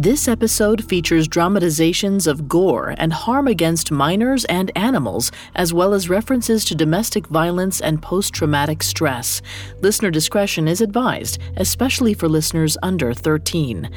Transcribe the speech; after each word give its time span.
This 0.00 0.28
episode 0.28 0.84
features 0.84 1.26
dramatizations 1.26 2.28
of 2.28 2.46
gore 2.48 2.94
and 2.98 3.12
harm 3.12 3.48
against 3.48 3.90
minors 3.90 4.44
and 4.44 4.70
animals, 4.76 5.32
as 5.56 5.74
well 5.74 5.92
as 5.92 6.08
references 6.08 6.64
to 6.66 6.76
domestic 6.76 7.26
violence 7.26 7.80
and 7.80 8.00
post 8.00 8.32
traumatic 8.32 8.84
stress. 8.84 9.42
Listener 9.80 10.12
discretion 10.12 10.68
is 10.68 10.80
advised, 10.80 11.40
especially 11.56 12.14
for 12.14 12.28
listeners 12.28 12.78
under 12.80 13.12
13. 13.12 13.90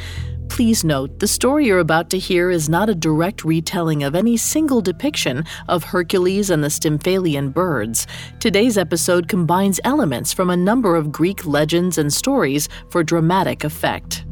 Please 0.50 0.84
note, 0.84 1.20
the 1.20 1.28
story 1.28 1.68
you're 1.68 1.78
about 1.78 2.10
to 2.10 2.18
hear 2.18 2.50
is 2.50 2.68
not 2.68 2.90
a 2.90 2.96
direct 2.96 3.46
retelling 3.46 4.02
of 4.02 4.16
any 4.16 4.38
single 4.38 4.82
depiction 4.82 5.46
of 5.70 5.84
Hercules 5.84 6.50
and 6.50 6.64
the 6.64 6.70
Stymphalian 6.70 7.54
birds. 7.54 8.08
Today's 8.40 8.76
episode 8.76 9.28
combines 9.28 9.80
elements 9.84 10.34
from 10.34 10.50
a 10.50 10.58
number 10.58 10.96
of 10.96 11.12
Greek 11.12 11.46
legends 11.46 12.00
and 12.00 12.12
stories 12.12 12.70
for 12.90 13.04
dramatic 13.04 13.64
effect. 13.64 14.26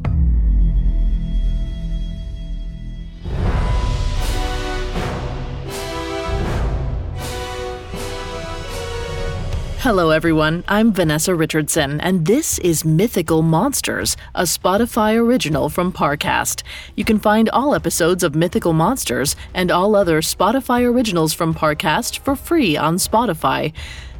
Hello, 9.84 10.10
everyone. 10.10 10.66
I'm 10.68 10.92
Vanessa 10.92 11.34
Richardson, 11.34 12.02
and 12.02 12.26
this 12.26 12.60
is 12.60 12.84
Mythical 12.84 13.42
Monsters, 13.42 14.18
a 14.36 14.44
Spotify 14.44 15.16
original 15.16 15.70
from 15.70 15.94
Parcast. 15.94 16.64
You 16.98 17.06
can 17.06 17.18
find 17.18 17.50
all 17.52 17.74
episodes 17.74 18.22
of 18.22 18.36
Mythical 18.36 18.74
Monsters 18.74 19.38
and 19.54 19.72
all 19.72 19.96
other 19.96 20.20
Spotify 20.20 20.84
originals 20.84 21.34
from 21.34 21.56
Parcast 21.56 22.20
for 22.20 22.36
free 22.36 22.76
on 22.76 22.98
Spotify. 22.98 23.72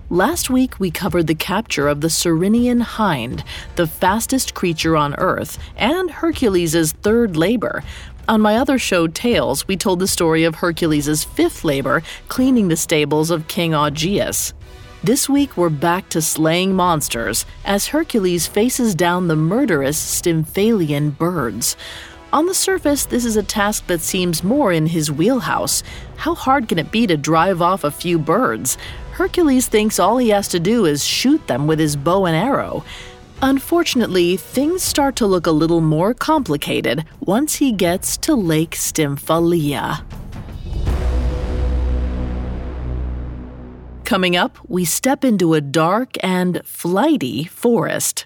Last 0.10 0.50
week, 0.50 0.80
we 0.80 0.92
covered 0.92 1.28
the 1.28 1.36
capture 1.36 1.90
of 1.90 2.00
the 2.00 2.08
Ceryneian 2.08 2.82
hind, 2.82 3.44
the 3.76 3.86
fastest 3.86 4.54
creature 4.54 4.96
on 4.96 5.14
Earth, 5.16 5.60
and 5.76 6.10
Hercules' 6.10 6.94
third 6.94 7.36
labor. 7.36 7.84
On 8.30 8.40
my 8.40 8.56
other 8.56 8.78
show, 8.78 9.08
Tales, 9.08 9.68
we 9.68 9.76
told 9.76 10.00
the 10.00 10.08
story 10.08 10.46
of 10.46 10.56
Hercules' 10.56 11.26
fifth 11.26 11.66
labor, 11.66 12.02
cleaning 12.30 12.70
the 12.70 12.78
stables 12.78 13.30
of 13.30 13.50
King 13.50 13.72
Augeas. 13.72 14.54
This 15.02 15.30
week, 15.30 15.56
we're 15.56 15.70
back 15.70 16.10
to 16.10 16.22
slaying 16.22 16.76
monsters 16.76 17.46
as 17.64 17.88
Hercules 17.88 18.48
faces 18.48 18.94
down 18.94 19.30
the 19.30 19.36
murderous 19.38 19.98
Stymphalian 19.98 21.18
birds. 21.18 21.78
On 22.34 22.48
the 22.48 22.54
surface, 22.54 23.06
this 23.06 23.24
is 23.24 23.38
a 23.38 23.44
task 23.44 23.88
that 23.88 24.02
seems 24.02 24.44
more 24.44 24.74
in 24.74 24.88
his 24.88 25.10
wheelhouse. 25.10 25.84
How 26.18 26.36
hard 26.36 26.68
can 26.68 26.78
it 26.78 26.92
be 26.92 27.08
to 27.08 27.16
drive 27.16 27.62
off 27.62 27.86
a 27.86 27.92
few 27.92 28.20
birds? 28.20 28.78
Hercules 29.14 29.70
thinks 29.70 30.00
all 30.00 30.18
he 30.18 30.30
has 30.30 30.50
to 30.50 30.60
do 30.60 30.86
is 30.86 31.06
shoot 31.06 31.48
them 31.48 31.66
with 31.66 31.80
his 31.80 31.96
bow 31.96 32.26
and 32.26 32.36
arrow. 32.36 32.84
Unfortunately, 33.42 34.36
things 34.36 34.84
start 34.84 35.16
to 35.16 35.26
look 35.26 35.48
a 35.48 35.52
little 35.52 35.80
more 35.80 36.14
complicated 36.14 37.06
once 37.22 37.56
he 37.56 37.72
gets 37.72 38.18
to 38.18 38.36
Lake 38.36 38.76
Stymphalia. 38.76 40.04
Coming 44.10 44.36
up, 44.36 44.58
we 44.68 44.86
step 44.86 45.24
into 45.24 45.54
a 45.54 45.62
dark 45.62 46.18
and 46.24 46.64
flighty 46.66 47.44
forest. 47.44 48.26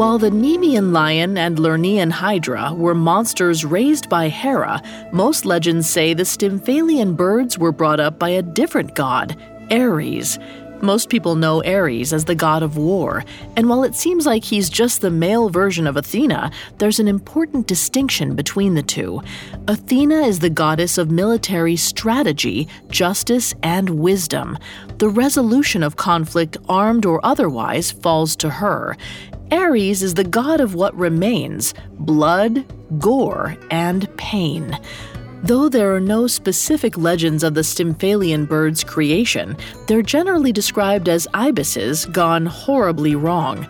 While 0.00 0.16
the 0.16 0.30
Nemean 0.30 0.92
lion 0.94 1.36
and 1.36 1.58
Lernaean 1.58 2.10
hydra 2.10 2.72
were 2.72 2.94
monsters 2.94 3.66
raised 3.66 4.08
by 4.08 4.30
Hera, 4.30 4.80
most 5.12 5.44
legends 5.44 5.90
say 5.90 6.14
the 6.14 6.22
Stymphalian 6.22 7.14
birds 7.14 7.58
were 7.58 7.70
brought 7.70 8.00
up 8.00 8.18
by 8.18 8.30
a 8.30 8.40
different 8.40 8.94
god, 8.94 9.36
Ares. 9.70 10.38
Most 10.80 11.10
people 11.10 11.34
know 11.34 11.62
Ares 11.64 12.14
as 12.14 12.24
the 12.24 12.34
god 12.34 12.62
of 12.62 12.78
war, 12.78 13.26
and 13.58 13.68
while 13.68 13.84
it 13.84 13.94
seems 13.94 14.24
like 14.24 14.42
he's 14.42 14.70
just 14.70 15.02
the 15.02 15.10
male 15.10 15.50
version 15.50 15.86
of 15.86 15.98
Athena, 15.98 16.50
there's 16.78 16.98
an 16.98 17.06
important 17.06 17.66
distinction 17.66 18.34
between 18.34 18.72
the 18.72 18.82
two. 18.82 19.20
Athena 19.68 20.22
is 20.22 20.38
the 20.38 20.48
goddess 20.48 20.96
of 20.96 21.10
military 21.10 21.76
strategy, 21.76 22.68
justice, 22.88 23.52
and 23.62 23.90
wisdom. 23.90 24.56
The 25.00 25.08
resolution 25.08 25.82
of 25.82 25.96
conflict, 25.96 26.58
armed 26.68 27.06
or 27.06 27.24
otherwise, 27.24 27.90
falls 27.90 28.36
to 28.36 28.50
her. 28.50 28.98
Ares 29.50 30.02
is 30.02 30.12
the 30.12 30.24
god 30.24 30.60
of 30.60 30.74
what 30.74 30.94
remains 30.94 31.72
blood, 32.00 32.66
gore, 32.98 33.56
and 33.70 34.14
pain. 34.18 34.78
Though 35.42 35.70
there 35.70 35.94
are 35.94 36.00
no 36.00 36.26
specific 36.26 36.98
legends 36.98 37.42
of 37.42 37.54
the 37.54 37.62
Stymphalian 37.62 38.46
bird's 38.46 38.84
creation, 38.84 39.56
they're 39.86 40.02
generally 40.02 40.52
described 40.52 41.08
as 41.08 41.26
ibises 41.32 42.04
gone 42.04 42.44
horribly 42.44 43.14
wrong. 43.14 43.66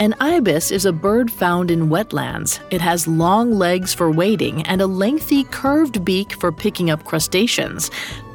An 0.00 0.16
ibis 0.18 0.72
is 0.72 0.84
a 0.84 0.92
bird 0.92 1.30
found 1.30 1.70
in 1.70 1.90
wetlands. 1.90 2.58
It 2.72 2.80
has 2.80 3.06
long 3.06 3.52
legs 3.52 3.94
for 3.94 4.10
wading 4.10 4.66
and 4.66 4.82
a 4.82 4.86
lengthy, 4.88 5.44
curved 5.44 6.04
beak 6.04 6.32
for 6.32 6.50
picking 6.50 6.90
up 6.90 7.04
crustaceans. 7.04 7.88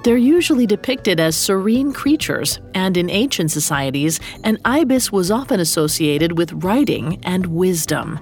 They're 0.03 0.18
usually 0.18 0.66
depicted 0.66 1.19
as 1.19 1.35
serene 1.35 1.91
creatures, 1.91 2.59
and 2.74 2.96
in 2.96 3.09
ancient 3.09 3.52
societies, 3.52 4.19
an 4.44 4.58
ibis 4.63 5.12
was 5.12 5.31
often 5.31 5.59
associated 5.59 6.38
with 6.38 6.54
writing 6.54 7.19
and 7.24 7.45
wisdom. 7.48 8.19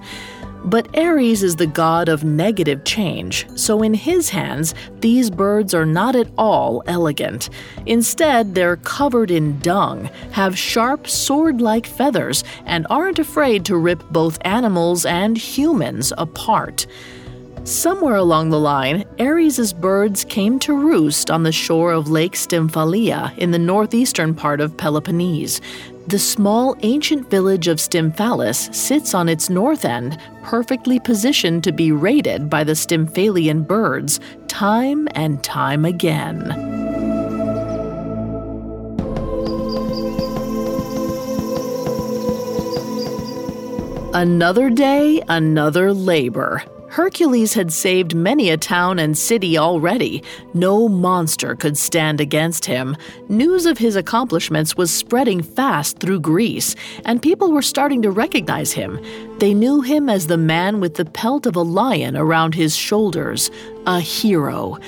But 0.64 0.98
Ares 0.98 1.44
is 1.44 1.54
the 1.54 1.68
god 1.68 2.08
of 2.08 2.24
negative 2.24 2.82
change, 2.82 3.46
so 3.54 3.84
in 3.84 3.94
his 3.94 4.30
hands, 4.30 4.74
these 4.98 5.30
birds 5.30 5.74
are 5.74 5.86
not 5.86 6.16
at 6.16 6.28
all 6.36 6.82
elegant. 6.88 7.50
Instead, 7.86 8.52
they're 8.56 8.78
covered 8.78 9.30
in 9.30 9.60
dung, 9.60 10.10
have 10.32 10.58
sharp 10.58 11.06
sword 11.06 11.60
like 11.60 11.86
feathers, 11.86 12.42
and 12.64 12.84
aren't 12.90 13.20
afraid 13.20 13.64
to 13.66 13.76
rip 13.76 14.02
both 14.10 14.38
animals 14.40 15.06
and 15.06 15.38
humans 15.38 16.12
apart. 16.18 16.88
Somewhere 17.66 18.14
along 18.14 18.50
the 18.50 18.60
line, 18.60 19.04
Ares's 19.18 19.72
birds 19.72 20.24
came 20.24 20.60
to 20.60 20.72
roost 20.72 21.32
on 21.32 21.42
the 21.42 21.50
shore 21.50 21.90
of 21.90 22.08
Lake 22.08 22.34
Stymphalia 22.34 23.36
in 23.38 23.50
the 23.50 23.58
northeastern 23.58 24.36
part 24.36 24.60
of 24.60 24.76
Peloponnese. 24.76 25.60
The 26.06 26.20
small 26.20 26.76
ancient 26.82 27.28
village 27.28 27.66
of 27.66 27.78
Stymphalis 27.78 28.72
sits 28.72 29.14
on 29.14 29.28
its 29.28 29.50
north 29.50 29.84
end, 29.84 30.16
perfectly 30.44 31.00
positioned 31.00 31.64
to 31.64 31.72
be 31.72 31.90
raided 31.90 32.48
by 32.48 32.62
the 32.62 32.74
Stymphalian 32.74 33.66
birds 33.66 34.20
time 34.46 35.08
and 35.16 35.42
time 35.42 35.84
again. 35.84 36.52
Another 44.14 44.70
day, 44.70 45.20
another 45.26 45.92
labor. 45.92 46.62
Hercules 46.88 47.54
had 47.54 47.72
saved 47.72 48.14
many 48.14 48.50
a 48.50 48.56
town 48.56 48.98
and 48.98 49.18
city 49.18 49.58
already. 49.58 50.22
No 50.54 50.88
monster 50.88 51.54
could 51.54 51.76
stand 51.76 52.20
against 52.20 52.64
him. 52.64 52.96
News 53.28 53.66
of 53.66 53.78
his 53.78 53.96
accomplishments 53.96 54.76
was 54.76 54.90
spreading 54.90 55.42
fast 55.42 55.98
through 55.98 56.20
Greece, 56.20 56.74
and 57.04 57.20
people 57.20 57.52
were 57.52 57.62
starting 57.62 58.02
to 58.02 58.10
recognize 58.10 58.72
him. 58.72 59.00
They 59.38 59.52
knew 59.52 59.80
him 59.80 60.08
as 60.08 60.26
the 60.26 60.38
man 60.38 60.80
with 60.80 60.94
the 60.94 61.04
pelt 61.04 61.44
of 61.44 61.56
a 61.56 61.62
lion 61.62 62.16
around 62.16 62.54
his 62.54 62.76
shoulders, 62.76 63.50
a 63.86 64.00
hero. 64.00 64.78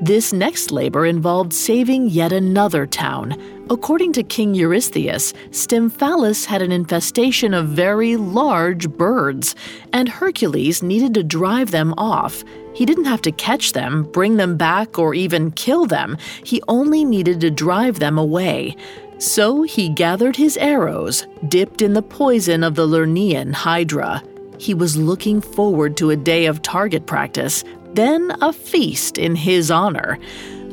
This 0.00 0.32
next 0.32 0.70
labor 0.70 1.06
involved 1.06 1.52
saving 1.52 2.10
yet 2.10 2.32
another 2.32 2.86
town. 2.86 3.40
According 3.70 4.12
to 4.14 4.22
King 4.22 4.54
Eurystheus, 4.54 5.32
Stymphalus 5.50 6.44
had 6.44 6.62
an 6.62 6.72
infestation 6.72 7.54
of 7.54 7.68
very 7.68 8.16
large 8.16 8.90
birds, 8.90 9.54
and 9.92 10.08
Hercules 10.08 10.82
needed 10.82 11.14
to 11.14 11.22
drive 11.22 11.70
them 11.70 11.94
off. 11.96 12.44
He 12.74 12.84
didn't 12.84 13.04
have 13.04 13.22
to 13.22 13.32
catch 13.32 13.72
them, 13.72 14.02
bring 14.02 14.36
them 14.36 14.56
back, 14.56 14.98
or 14.98 15.14
even 15.14 15.52
kill 15.52 15.86
them. 15.86 16.18
He 16.42 16.60
only 16.68 17.04
needed 17.04 17.40
to 17.40 17.50
drive 17.50 18.00
them 18.00 18.18
away. 18.18 18.76
So 19.18 19.62
he 19.62 19.88
gathered 19.88 20.36
his 20.36 20.56
arrows, 20.56 21.26
dipped 21.48 21.80
in 21.80 21.92
the 21.92 22.02
poison 22.02 22.64
of 22.64 22.74
the 22.74 22.86
Lernaean 22.86 23.52
Hydra. 23.52 24.22
He 24.58 24.74
was 24.74 24.96
looking 24.96 25.40
forward 25.40 25.96
to 25.98 26.10
a 26.10 26.16
day 26.16 26.46
of 26.46 26.62
target 26.62 27.06
practice, 27.06 27.64
then 27.94 28.36
a 28.40 28.52
feast 28.52 29.18
in 29.18 29.36
his 29.36 29.70
honor. 29.70 30.18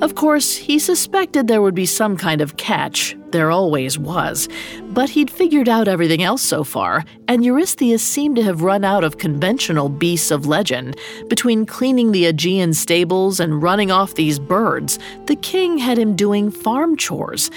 Of 0.02 0.16
course, 0.16 0.56
he 0.56 0.80
suspected 0.80 1.48
there 1.48 1.62
would 1.62 1.76
be 1.76 1.86
some 1.86 2.18
kind 2.18 2.42
of 2.42 2.58
catch. 2.58 3.16
There 3.30 3.52
always 3.52 4.00
was. 4.00 4.50
But 4.90 5.12
he'd 5.12 5.30
figured 5.30 5.70
out 5.70 5.88
everything 5.88 6.24
else 6.24 6.42
so 6.42 6.64
far, 6.64 7.06
and 7.28 7.46
Eurystheus 7.46 8.02
seemed 8.02 8.36
to 8.38 8.44
have 8.44 8.64
run 8.64 8.84
out 8.84 9.04
of 9.04 9.20
conventional 9.20 9.90
beasts 9.90 10.32
of 10.32 10.48
legend. 10.48 10.98
Between 11.30 11.68
cleaning 11.68 12.12
the 12.12 12.26
Augean 12.26 12.74
stables 12.74 13.40
and 13.40 13.62
running 13.62 13.92
off 13.92 14.16
these 14.16 14.40
birds, 14.40 14.98
the 15.28 15.36
king 15.36 15.78
had 15.78 16.00
him 16.00 16.16
doing 16.16 16.50
farm 16.50 16.98
chores. 16.98 17.52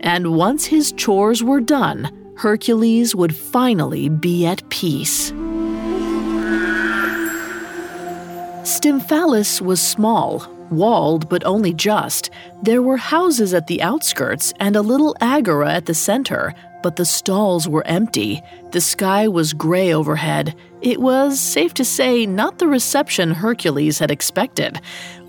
And 0.00 0.36
once 0.36 0.66
his 0.66 0.92
chores 0.92 1.42
were 1.42 1.62
done, 1.62 2.10
Hercules 2.36 3.14
would 3.14 3.34
finally 3.34 4.10
be 4.10 4.44
at 4.44 4.68
peace. 4.68 5.32
Stymphalus 8.66 9.60
was 9.60 9.80
small, 9.80 10.44
walled 10.72 11.28
but 11.28 11.44
only 11.44 11.72
just. 11.72 12.30
There 12.64 12.82
were 12.82 12.96
houses 12.96 13.54
at 13.54 13.68
the 13.68 13.80
outskirts 13.80 14.52
and 14.58 14.74
a 14.74 14.82
little 14.82 15.16
agora 15.20 15.72
at 15.72 15.86
the 15.86 15.94
center, 15.94 16.52
but 16.82 16.96
the 16.96 17.04
stalls 17.04 17.68
were 17.68 17.86
empty. 17.86 18.42
The 18.72 18.80
sky 18.80 19.28
was 19.28 19.52
gray 19.52 19.94
overhead. 19.94 20.56
It 20.82 21.00
was, 21.00 21.38
safe 21.38 21.74
to 21.74 21.84
say, 21.84 22.26
not 22.26 22.58
the 22.58 22.66
reception 22.66 23.30
Hercules 23.30 24.00
had 24.00 24.10
expected. 24.10 24.80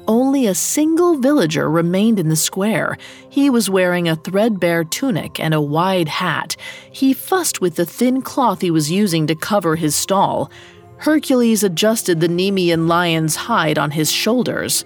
Only 0.08 0.48
a 0.48 0.56
single 0.56 1.18
villager 1.18 1.70
remained 1.70 2.20
in 2.20 2.30
the 2.30 2.36
square. 2.36 2.98
He 3.30 3.52
was 3.52 3.70
wearing 3.70 4.10
a 4.10 4.16
threadbare 4.16 4.84
tunic 4.84 5.40
and 5.40 5.54
a 5.54 5.62
wide 5.62 6.08
hat. 6.08 6.56
He 6.92 7.14
fussed 7.14 7.62
with 7.62 7.76
the 7.76 7.86
thin 7.86 8.24
cloth 8.24 8.62
he 8.62 8.72
was 8.72 8.90
using 8.90 9.28
to 9.28 9.36
cover 9.36 9.76
his 9.76 9.96
stall. 9.96 10.50
Hercules 11.00 11.64
adjusted 11.64 12.20
the 12.20 12.28
Nemean 12.28 12.88
lion's 12.88 13.36
hide 13.36 13.78
on 13.78 13.92
his 13.92 14.12
shoulders. 14.12 14.84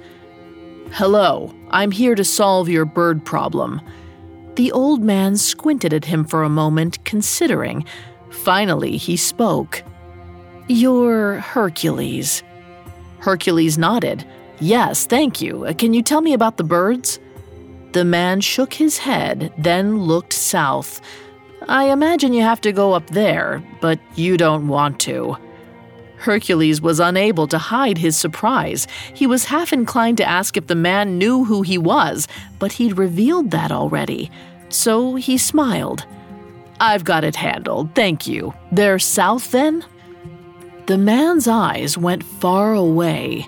Hello, 0.91 1.53
I'm 1.69 1.91
here 1.91 2.15
to 2.15 2.23
solve 2.23 2.67
your 2.67 2.85
bird 2.85 3.23
problem. 3.23 3.81
The 4.55 4.71
old 4.73 5.01
man 5.01 5.37
squinted 5.37 5.93
at 5.93 6.05
him 6.05 6.25
for 6.25 6.43
a 6.43 6.49
moment, 6.49 7.03
considering. 7.05 7.85
Finally, 8.29 8.97
he 8.97 9.15
spoke. 9.15 9.83
You're 10.67 11.39
Hercules. 11.39 12.43
Hercules 13.19 13.77
nodded. 13.77 14.25
Yes, 14.59 15.05
thank 15.05 15.41
you. 15.41 15.65
Uh, 15.65 15.73
can 15.73 15.93
you 15.93 16.03
tell 16.03 16.21
me 16.21 16.33
about 16.33 16.57
the 16.57 16.63
birds? 16.63 17.19
The 17.93 18.05
man 18.05 18.41
shook 18.41 18.73
his 18.73 18.97
head, 18.97 19.53
then 19.57 19.99
looked 19.99 20.33
south. 20.33 21.01
I 21.67 21.85
imagine 21.85 22.33
you 22.33 22.43
have 22.43 22.61
to 22.61 22.71
go 22.71 22.93
up 22.93 23.07
there, 23.07 23.63
but 23.79 23.99
you 24.15 24.37
don't 24.37 24.67
want 24.67 24.99
to. 25.01 25.37
Hercules 26.21 26.81
was 26.81 26.99
unable 26.99 27.47
to 27.47 27.57
hide 27.57 27.97
his 27.97 28.15
surprise. 28.15 28.87
He 29.13 29.25
was 29.25 29.45
half 29.45 29.73
inclined 29.73 30.17
to 30.17 30.29
ask 30.29 30.55
if 30.55 30.67
the 30.67 30.75
man 30.75 31.17
knew 31.17 31.45
who 31.45 31.63
he 31.63 31.77
was, 31.77 32.27
but 32.59 32.73
he'd 32.73 32.97
revealed 32.97 33.51
that 33.51 33.71
already. 33.71 34.29
So 34.69 35.15
he 35.15 35.37
smiled. 35.37 36.05
I've 36.79 37.03
got 37.03 37.23
it 37.23 37.35
handled, 37.35 37.95
thank 37.95 38.27
you. 38.27 38.53
They're 38.71 38.99
south 38.99 39.51
then? 39.51 39.83
The 40.85 40.97
man's 40.97 41.47
eyes 41.47 41.97
went 41.97 42.23
far 42.23 42.73
away. 42.73 43.47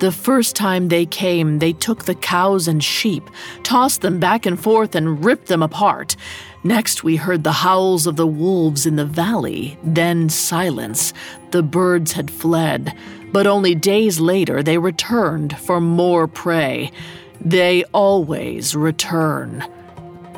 The 0.00 0.12
first 0.12 0.56
time 0.56 0.88
they 0.88 1.06
came, 1.06 1.60
they 1.60 1.72
took 1.72 2.04
the 2.04 2.14
cows 2.16 2.66
and 2.66 2.82
sheep, 2.82 3.30
tossed 3.62 4.00
them 4.00 4.18
back 4.18 4.46
and 4.46 4.60
forth, 4.60 4.94
and 4.94 5.24
ripped 5.24 5.46
them 5.46 5.62
apart. 5.62 6.16
Next, 6.66 7.04
we 7.04 7.16
heard 7.16 7.44
the 7.44 7.52
howls 7.52 8.06
of 8.06 8.16
the 8.16 8.26
wolves 8.26 8.86
in 8.86 8.96
the 8.96 9.04
valley, 9.04 9.78
then 9.82 10.30
silence. 10.30 11.12
The 11.50 11.62
birds 11.62 12.12
had 12.12 12.30
fled, 12.30 12.96
but 13.32 13.46
only 13.46 13.74
days 13.74 14.18
later 14.18 14.62
they 14.62 14.78
returned 14.78 15.58
for 15.58 15.78
more 15.78 16.26
prey. 16.26 16.90
They 17.38 17.84
always 17.92 18.74
return. 18.74 19.62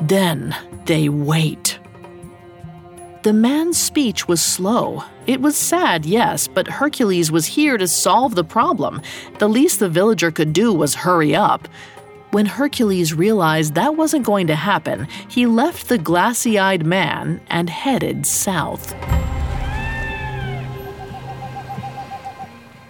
Then 0.01 0.53
they 0.85 1.07
wait. 1.07 1.79
The 3.23 3.31
man's 3.31 3.77
speech 3.77 4.27
was 4.27 4.41
slow. 4.41 5.03
It 5.27 5.39
was 5.39 5.55
sad, 5.55 6.05
yes, 6.05 6.47
but 6.49 6.67
Hercules 6.67 7.31
was 7.31 7.45
here 7.45 7.77
to 7.77 7.87
solve 7.87 8.35
the 8.35 8.43
problem. 8.43 9.01
The 9.39 9.47
least 9.49 9.79
the 9.79 9.89
villager 9.89 10.31
could 10.31 10.51
do 10.51 10.73
was 10.73 10.93
hurry 10.95 11.33
up. 11.35 11.69
When 12.31 12.45
Hercules 12.45 13.13
realized 13.13 13.75
that 13.75 13.95
wasn't 13.95 14.25
going 14.25 14.47
to 14.47 14.55
happen, 14.55 15.07
he 15.29 15.45
left 15.45 15.87
the 15.87 15.97
glassy 15.97 16.59
eyed 16.59 16.85
man 16.85 17.39
and 17.47 17.69
headed 17.69 18.25
south. 18.25 18.91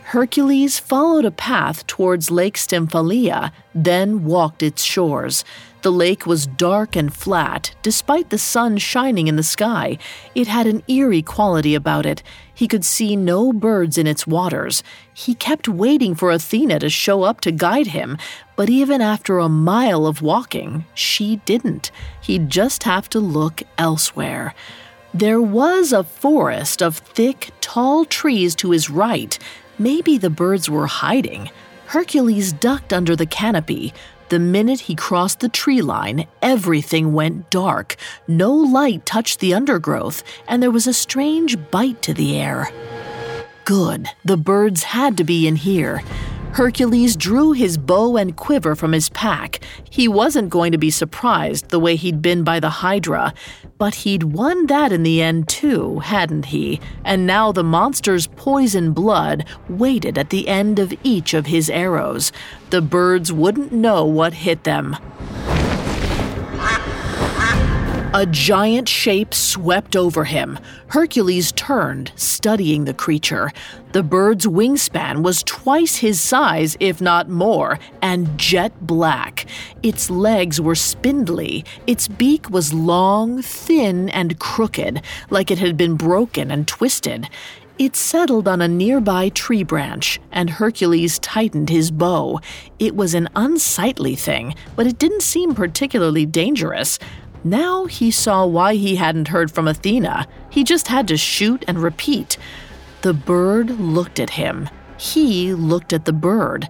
Hercules 0.06 0.80
followed 0.80 1.26
a 1.26 1.32
path 1.32 1.86
towards 1.86 2.32
Lake 2.32 2.58
Stymphalia, 2.58 3.52
then 3.76 4.24
walked 4.24 4.64
its 4.64 4.82
shores. 4.84 5.44
The 5.88 5.92
lake 5.94 6.26
was 6.26 6.48
dark 6.48 6.98
and 6.98 7.14
flat, 7.14 7.74
despite 7.82 8.30
the 8.30 8.38
sun 8.38 8.76
shining 8.76 9.30
in 9.30 9.38
the 9.38 9.42
sky. 9.42 9.98
It 10.36 10.46
had 10.46 10.68
an 10.68 10.84
eerie 10.90 11.22
quality 11.22 11.76
about 11.76 12.06
it. 12.06 12.22
He 12.54 12.68
could 12.68 12.84
see 12.84 13.16
no 13.16 13.54
birds 13.54 13.98
in 13.98 14.06
its 14.06 14.28
waters. 14.28 14.84
He 15.14 15.34
kept 15.34 15.70
waiting 15.70 16.14
for 16.14 16.30
Athena 16.30 16.80
to 16.80 16.90
show 16.90 17.24
up 17.24 17.40
to 17.40 17.54
guide 17.54 17.88
him, 17.88 18.18
but 18.58 18.70
even 18.70 19.00
after 19.00 19.40
a 19.40 19.48
mile 19.48 20.06
of 20.06 20.22
walking, 20.22 20.84
she 20.94 21.38
didn't. 21.46 21.90
He'd 22.20 22.50
just 22.50 22.84
have 22.84 23.08
to 23.12 23.22
look 23.22 23.64
elsewhere. 23.78 24.54
There 25.14 25.42
was 25.42 25.94
a 25.94 26.04
forest 26.04 26.84
of 26.84 26.98
thick, 26.98 27.52
tall 27.62 28.04
trees 28.04 28.56
to 28.56 28.72
his 28.72 28.90
right. 28.90 29.40
Maybe 29.80 30.18
the 30.18 30.30
birds 30.30 30.70
were 30.70 30.88
hiding. 30.88 31.50
Hercules 31.86 32.52
ducked 32.52 32.92
under 32.92 33.16
the 33.16 33.26
canopy. 33.26 33.94
The 34.30 34.40
minute 34.40 34.82
he 34.82 34.96
crossed 34.96 35.40
the 35.40 35.48
tree 35.48 35.82
line, 35.82 36.28
everything 36.42 37.14
went 37.14 37.50
dark. 37.50 37.96
No 38.28 38.54
light 38.54 39.06
touched 39.06 39.40
the 39.40 39.54
undergrowth, 39.54 40.22
and 40.50 40.62
there 40.62 40.72
was 40.72 40.86
a 40.86 40.94
strange 40.94 41.58
bite 41.72 42.02
to 42.02 42.14
the 42.14 42.38
air. 42.38 42.70
Good, 43.64 44.08
the 44.26 44.36
birds 44.36 44.84
had 44.84 45.16
to 45.18 45.24
be 45.24 45.48
in 45.48 45.56
here. 45.56 46.04
Hercules 46.58 47.16
drew 47.16 47.52
his 47.52 47.78
bow 47.78 48.18
and 48.18 48.36
quiver 48.36 48.76
from 48.76 48.92
his 48.92 49.10
pack. 49.10 49.64
He 49.92 50.08
wasn't 50.08 50.50
going 50.50 50.72
to 50.72 50.80
be 50.80 50.90
surprised 50.90 51.70
the 51.70 51.80
way 51.80 51.96
he'd 51.96 52.20
been 52.20 52.44
by 52.44 52.60
the 52.60 52.82
Hydra, 52.82 53.36
but 53.78 53.94
he'd 53.94 54.24
won 54.24 54.66
that 54.66 54.92
in 54.92 55.04
the 55.04 55.22
end 55.22 55.48
too, 55.48 56.00
hadn't 56.00 56.46
he? 56.46 56.82
And 57.06 57.28
now 57.28 57.52
the 57.52 57.64
monster's 57.64 58.26
poison 58.26 58.92
blood 58.92 59.46
waited 59.70 60.18
at 60.18 60.32
the 60.32 60.48
end 60.48 60.80
of 60.80 60.92
each 61.04 61.36
of 61.36 61.46
his 61.46 61.70
arrows. 61.70 62.32
The 62.72 62.82
birds 62.82 63.32
wouldn't 63.32 63.72
know 63.72 64.04
what 64.04 64.34
hit 64.34 64.64
them. 64.64 64.98
A 68.18 68.26
giant 68.26 68.90
shape 68.90 69.32
swept 69.32 69.96
over 69.96 70.24
him. 70.24 70.58
Hercules 70.88 71.52
turned, 71.52 72.12
studying 72.16 72.86
the 72.86 72.94
creature. 72.96 73.52
The 73.92 74.02
bird's 74.02 74.48
wingspan 74.48 75.22
was 75.22 75.44
twice 75.44 75.98
his 75.98 76.20
size, 76.20 76.76
if 76.80 77.00
not 77.00 77.30
more, 77.30 77.78
and 78.02 78.36
jet 78.36 78.74
black. 78.82 79.46
Its 79.84 80.10
legs 80.10 80.60
were 80.60 80.74
spindly. 80.74 81.64
Its 81.86 82.08
beak 82.08 82.50
was 82.50 82.74
long, 82.74 83.44
thin, 83.44 84.10
and 84.10 84.40
crooked, 84.40 85.04
like 85.30 85.52
it 85.52 85.60
had 85.60 85.78
been 85.78 85.94
broken 85.94 86.50
and 86.50 86.68
twisted. 86.68 87.30
It 87.78 87.96
settled 87.96 88.48
on 88.48 88.60
a 88.60 88.68
nearby 88.68 89.30
tree 89.30 89.62
branch, 89.62 90.20
and 90.32 90.50
Hercules 90.50 91.20
tightened 91.20 91.70
his 91.70 91.92
bow. 91.92 92.40
It 92.80 92.96
was 92.96 93.14
an 93.14 93.30
unsightly 93.36 94.16
thing, 94.16 94.56
but 94.76 94.88
it 94.88 94.98
didn't 94.98 95.22
seem 95.22 95.54
particularly 95.54 96.26
dangerous. 96.26 96.98
Now 97.44 97.86
he 97.86 98.12
saw 98.12 98.46
why 98.46 98.76
he 98.76 98.96
hadn't 98.96 99.30
heard 99.30 99.52
from 99.52 99.68
Athena. 99.68 100.28
He 100.50 100.64
just 100.64 100.88
had 100.88 101.08
to 101.08 101.18
shoot 101.18 101.64
and 101.68 101.82
repeat. 101.82 102.38
The 103.02 103.14
bird 103.14 103.80
looked 103.80 104.20
at 104.20 104.32
him. 104.32 104.70
He 104.98 105.54
looked 105.54 105.94
at 105.94 106.06
the 106.06 106.14
bird. 106.14 106.70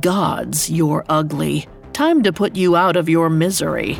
Gods, 0.00 0.70
you're 0.70 1.04
ugly. 1.08 1.66
Time 1.92 2.22
to 2.22 2.32
put 2.32 2.56
you 2.56 2.76
out 2.76 2.96
of 2.96 3.08
your 3.08 3.30
misery. 3.30 3.98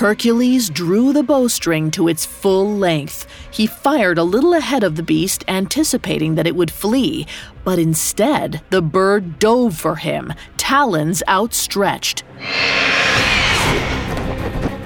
Hercules 0.00 0.70
drew 0.70 1.12
the 1.12 1.22
bowstring 1.22 1.90
to 1.90 2.08
its 2.08 2.24
full 2.24 2.74
length. 2.74 3.26
He 3.50 3.66
fired 3.66 4.16
a 4.16 4.22
little 4.24 4.54
ahead 4.54 4.82
of 4.82 4.96
the 4.96 5.02
beast, 5.02 5.44
anticipating 5.46 6.36
that 6.36 6.46
it 6.46 6.56
would 6.56 6.70
flee, 6.70 7.26
but 7.64 7.78
instead, 7.78 8.62
the 8.70 8.80
bird 8.80 9.38
dove 9.38 9.76
for 9.76 9.96
him, 9.96 10.32
talons 10.70 11.20
outstretched. 11.26 12.20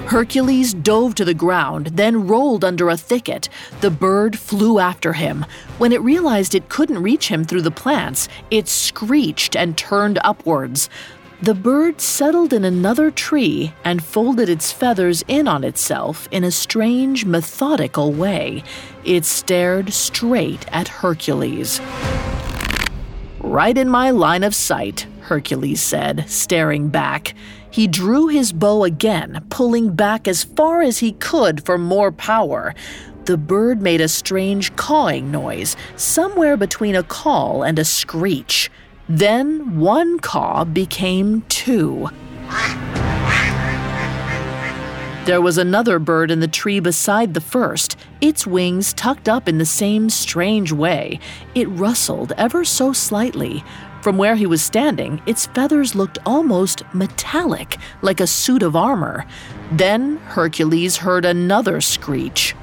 Hercules 0.07 0.73
dove 0.73 1.13
to 1.13 1.23
the 1.23 1.35
ground, 1.35 1.91
then 1.93 2.25
rolled 2.25 2.65
under 2.65 2.89
a 2.89 2.97
thicket. 2.97 3.49
The 3.81 3.91
bird 3.91 4.39
flew 4.39 4.79
after 4.79 5.13
him. 5.13 5.45
When 5.77 5.91
it 5.91 6.01
realized 6.01 6.55
it 6.55 6.69
couldn't 6.69 7.03
reach 7.03 7.27
him 7.27 7.45
through 7.45 7.61
the 7.61 7.69
plants, 7.69 8.27
it 8.49 8.67
screeched 8.67 9.55
and 9.55 9.77
turned 9.77 10.17
upwards. 10.23 10.89
The 11.43 11.53
bird 11.53 12.01
settled 12.01 12.51
in 12.51 12.65
another 12.65 13.11
tree 13.11 13.71
and 13.83 14.03
folded 14.03 14.49
its 14.49 14.71
feathers 14.71 15.23
in 15.27 15.47
on 15.47 15.63
itself 15.63 16.27
in 16.31 16.43
a 16.43 16.49
strange, 16.49 17.25
methodical 17.25 18.11
way. 18.11 18.63
It 19.03 19.23
stared 19.23 19.93
straight 19.93 20.65
at 20.71 20.87
Hercules. 20.87 21.79
Right 23.39 23.77
in 23.77 23.87
my 23.87 24.09
line 24.09 24.43
of 24.43 24.55
sight, 24.55 25.05
Hercules 25.25 25.81
said, 25.81 26.29
staring 26.29 26.89
back. 26.89 27.33
He 27.71 27.87
drew 27.87 28.27
his 28.27 28.53
bow 28.53 28.83
again, 28.83 29.43
pulling 29.49 29.95
back 29.95 30.27
as 30.27 30.43
far 30.43 30.81
as 30.81 30.99
he 30.99 31.13
could 31.13 31.65
for 31.65 31.77
more 31.77 32.11
power. 32.11 32.75
The 33.25 33.37
bird 33.37 33.81
made 33.81 34.01
a 34.01 34.07
strange 34.07 34.75
cawing 34.75 35.31
noise, 35.31 35.75
somewhere 35.95 36.57
between 36.57 36.95
a 36.95 37.01
call 37.01 37.63
and 37.63 37.79
a 37.79 37.85
screech. 37.85 38.69
Then 39.09 39.79
one 39.79 40.19
caw 40.19 40.63
became 40.63 41.41
two. 41.49 42.09
There 45.25 45.41
was 45.41 45.57
another 45.57 45.97
bird 45.97 46.29
in 46.29 46.39
the 46.39 46.47
tree 46.47 46.79
beside 46.79 47.33
the 47.33 47.41
first, 47.41 47.97
its 48.21 48.45
wings 48.45 48.93
tucked 48.93 49.27
up 49.27 49.49
in 49.49 49.57
the 49.57 49.65
same 49.65 50.11
strange 50.11 50.71
way. 50.71 51.19
It 51.55 51.67
rustled 51.69 52.31
ever 52.37 52.63
so 52.63 52.93
slightly. 52.93 53.63
From 54.05 54.19
where 54.19 54.35
he 54.35 54.45
was 54.45 54.61
standing, 54.61 55.19
its 55.25 55.47
feathers 55.47 55.95
looked 55.95 56.19
almost 56.27 56.83
metallic, 56.93 57.77
like 58.03 58.19
a 58.19 58.27
suit 58.27 58.61
of 58.61 58.75
armor. 58.75 59.25
Then 59.71 60.17
Hercules 60.17 60.97
heard 60.97 61.25
another 61.25 61.81
screech. 61.81 62.55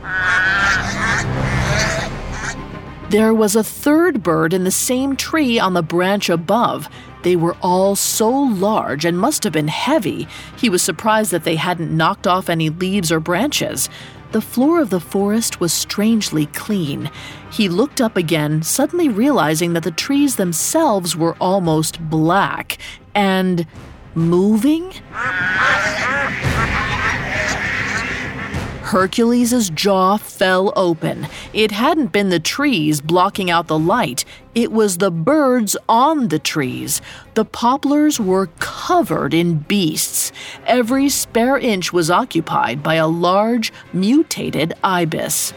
There 3.11 3.35
was 3.35 3.57
a 3.57 3.65
third 3.65 4.23
bird 4.23 4.55
in 4.55 4.63
the 4.63 4.71
same 4.71 5.17
tree 5.17 5.59
on 5.59 5.75
the 5.75 5.83
branch 5.83 6.31
above. 6.31 6.89
They 7.25 7.35
were 7.35 7.57
all 7.61 7.97
so 7.97 8.31
large 8.31 9.05
and 9.05 9.19
must 9.19 9.43
have 9.43 9.53
been 9.53 9.67
heavy. 9.67 10.29
He 10.57 10.71
was 10.71 10.81
surprised 10.81 11.33
that 11.33 11.43
they 11.43 11.57
hadn't 11.57 11.91
knocked 11.91 12.29
off 12.29 12.49
any 12.49 12.71
leaves 12.71 13.11
or 13.11 13.19
branches. 13.19 13.91
The 14.33 14.41
floor 14.41 14.81
of 14.81 14.89
the 14.89 14.99
forest 15.01 15.61
was 15.61 15.75
strangely 15.75 16.47
clean. 16.47 17.11
He 17.51 17.69
looked 17.69 18.01
up 18.01 18.17
again, 18.17 18.63
suddenly 18.63 19.11
realizing 19.11 19.75
that 19.75 19.83
the 19.83 19.91
trees 19.91 20.37
themselves 20.37 21.15
were 21.15 21.37
almost 21.39 22.01
black 22.09 22.79
and 23.15 23.67
moving. 24.15 24.95
Hercules' 28.93 29.71
jaw 29.71 30.19
fell 30.19 30.71
open. 30.77 31.27
It 31.55 31.71
hadn't 31.71 32.13
been 32.13 32.29
the 32.29 32.39
trees 32.39 33.01
blocking 33.01 33.51
out 33.51 33.67
the 33.67 33.79
light, 33.79 34.27
it 34.55 34.71
was 34.71 34.99
the 34.99 35.11
birds 35.11 35.79
on 35.89 36.29
the 36.29 36.39
trees. 36.39 37.01
The 37.33 37.47
poplars 37.47 38.21
were 38.21 38.49
covered 38.59 39.33
in 39.33 39.61
beasts. 39.61 40.31
Every 40.67 41.09
spare 41.09 41.57
inch 41.57 41.95
was 41.95 42.11
occupied 42.11 42.83
by 42.83 42.97
a 42.97 43.09
large, 43.09 43.73
mutated 43.95 44.75
ibis. 44.85 45.55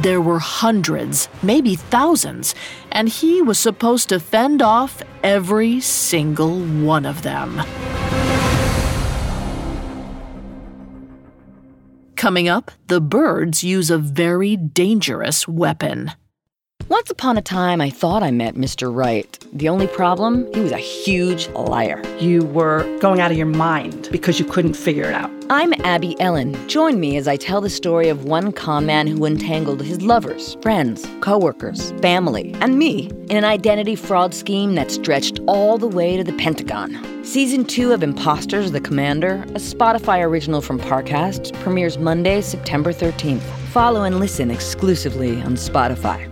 There 0.00 0.20
were 0.20 0.38
hundreds, 0.38 1.30
maybe 1.42 1.74
thousands, 1.74 2.54
and 2.90 3.08
he 3.08 3.40
was 3.40 3.58
supposed 3.58 4.10
to 4.10 4.20
fend 4.20 4.60
off 4.60 5.02
every 5.22 5.80
single 5.80 6.60
one 6.60 7.06
of 7.06 7.22
them. 7.22 7.62
Coming 12.22 12.46
up, 12.48 12.70
the 12.86 13.00
birds 13.00 13.64
use 13.64 13.90
a 13.90 13.98
very 13.98 14.56
dangerous 14.56 15.48
weapon. 15.48 16.12
Once 16.88 17.10
upon 17.10 17.38
a 17.38 17.42
time, 17.42 17.80
I 17.80 17.90
thought 17.90 18.22
I 18.22 18.30
met 18.30 18.54
Mr. 18.54 18.94
Right. 18.94 19.38
The 19.52 19.68
only 19.68 19.86
problem, 19.86 20.52
he 20.52 20.60
was 20.60 20.72
a 20.72 20.78
huge 20.78 21.48
liar. 21.48 22.02
You 22.18 22.44
were 22.44 22.84
going 22.98 23.20
out 23.20 23.30
of 23.30 23.36
your 23.36 23.46
mind 23.46 24.08
because 24.10 24.38
you 24.38 24.44
couldn't 24.44 24.74
figure 24.74 25.04
it 25.04 25.14
out. 25.14 25.30
I'm 25.48 25.74
Abby 25.84 26.18
Ellin. 26.20 26.56
Join 26.68 26.98
me 26.98 27.16
as 27.16 27.28
I 27.28 27.36
tell 27.36 27.60
the 27.60 27.70
story 27.70 28.08
of 28.08 28.24
one 28.24 28.52
con 28.52 28.86
man 28.86 29.06
who 29.06 29.24
entangled 29.24 29.82
his 29.82 30.02
lovers, 30.02 30.56
friends, 30.62 31.06
coworkers, 31.20 31.92
family, 32.00 32.54
and 32.60 32.78
me 32.78 33.06
in 33.28 33.36
an 33.36 33.44
identity 33.44 33.94
fraud 33.94 34.34
scheme 34.34 34.74
that 34.74 34.90
stretched 34.90 35.40
all 35.46 35.78
the 35.78 35.88
way 35.88 36.16
to 36.16 36.24
the 36.24 36.32
Pentagon. 36.34 36.98
Season 37.24 37.64
2 37.64 37.92
of 37.92 38.02
Imposters 38.02 38.72
the 38.72 38.80
Commander, 38.80 39.42
a 39.48 39.60
Spotify 39.60 40.24
original 40.24 40.60
from 40.60 40.80
Parcast, 40.80 41.52
premieres 41.60 41.98
Monday, 41.98 42.40
September 42.40 42.92
13th. 42.92 43.42
Follow 43.70 44.04
and 44.04 44.18
listen 44.18 44.50
exclusively 44.50 45.40
on 45.42 45.54
Spotify. 45.54 46.31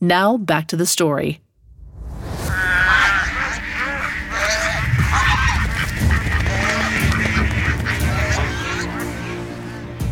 Now 0.00 0.36
back 0.36 0.68
to 0.68 0.76
the 0.76 0.86
story. 0.86 1.40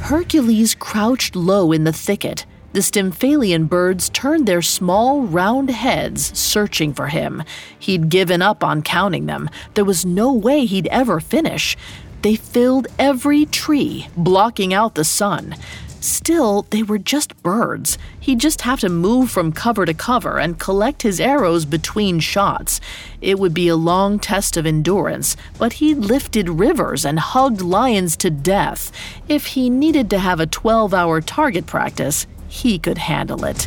Hercules 0.06 0.74
crouched 0.74 1.34
low 1.34 1.72
in 1.72 1.84
the 1.84 1.92
thicket. 1.92 2.46
The 2.72 2.80
Stymphalian 2.80 3.68
birds 3.68 4.08
turned 4.10 4.46
their 4.46 4.62
small, 4.62 5.22
round 5.22 5.70
heads, 5.70 6.36
searching 6.38 6.92
for 6.92 7.06
him. 7.06 7.42
He'd 7.78 8.08
given 8.08 8.42
up 8.42 8.62
on 8.62 8.82
counting 8.82 9.26
them. 9.26 9.48
There 9.74 9.84
was 9.84 10.04
no 10.04 10.32
way 10.32 10.64
he'd 10.64 10.86
ever 10.88 11.20
finish. 11.20 11.76
They 12.22 12.36
filled 12.36 12.88
every 12.98 13.46
tree, 13.46 14.08
blocking 14.16 14.74
out 14.74 14.94
the 14.94 15.04
sun. 15.04 15.54
Still, 16.00 16.62
they 16.70 16.82
were 16.82 16.98
just 16.98 17.40
birds. 17.42 17.98
He'd 18.20 18.38
just 18.38 18.62
have 18.62 18.80
to 18.80 18.88
move 18.88 19.30
from 19.30 19.52
cover 19.52 19.84
to 19.86 19.94
cover 19.94 20.38
and 20.38 20.58
collect 20.58 21.02
his 21.02 21.20
arrows 21.20 21.64
between 21.64 22.20
shots. 22.20 22.80
It 23.20 23.38
would 23.38 23.54
be 23.54 23.68
a 23.68 23.76
long 23.76 24.18
test 24.18 24.56
of 24.56 24.66
endurance, 24.66 25.36
but 25.58 25.74
he'd 25.74 25.98
lifted 25.98 26.48
rivers 26.48 27.04
and 27.04 27.18
hugged 27.18 27.62
lions 27.62 28.16
to 28.18 28.30
death. 28.30 28.92
If 29.28 29.46
he 29.46 29.70
needed 29.70 30.10
to 30.10 30.18
have 30.18 30.40
a 30.40 30.46
12 30.46 30.92
hour 30.94 31.20
target 31.20 31.66
practice, 31.66 32.26
he 32.48 32.78
could 32.78 32.98
handle 32.98 33.44
it. 33.44 33.66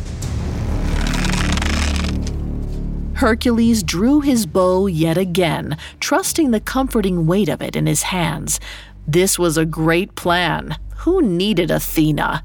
Hercules 3.14 3.82
drew 3.82 4.22
his 4.22 4.46
bow 4.46 4.86
yet 4.86 5.18
again, 5.18 5.76
trusting 6.00 6.52
the 6.52 6.60
comforting 6.60 7.26
weight 7.26 7.50
of 7.50 7.60
it 7.60 7.76
in 7.76 7.86
his 7.86 8.04
hands. 8.04 8.58
This 9.06 9.38
was 9.38 9.58
a 9.58 9.66
great 9.66 10.14
plan. 10.14 10.78
Who 11.04 11.22
needed 11.22 11.70
Athena? 11.70 12.44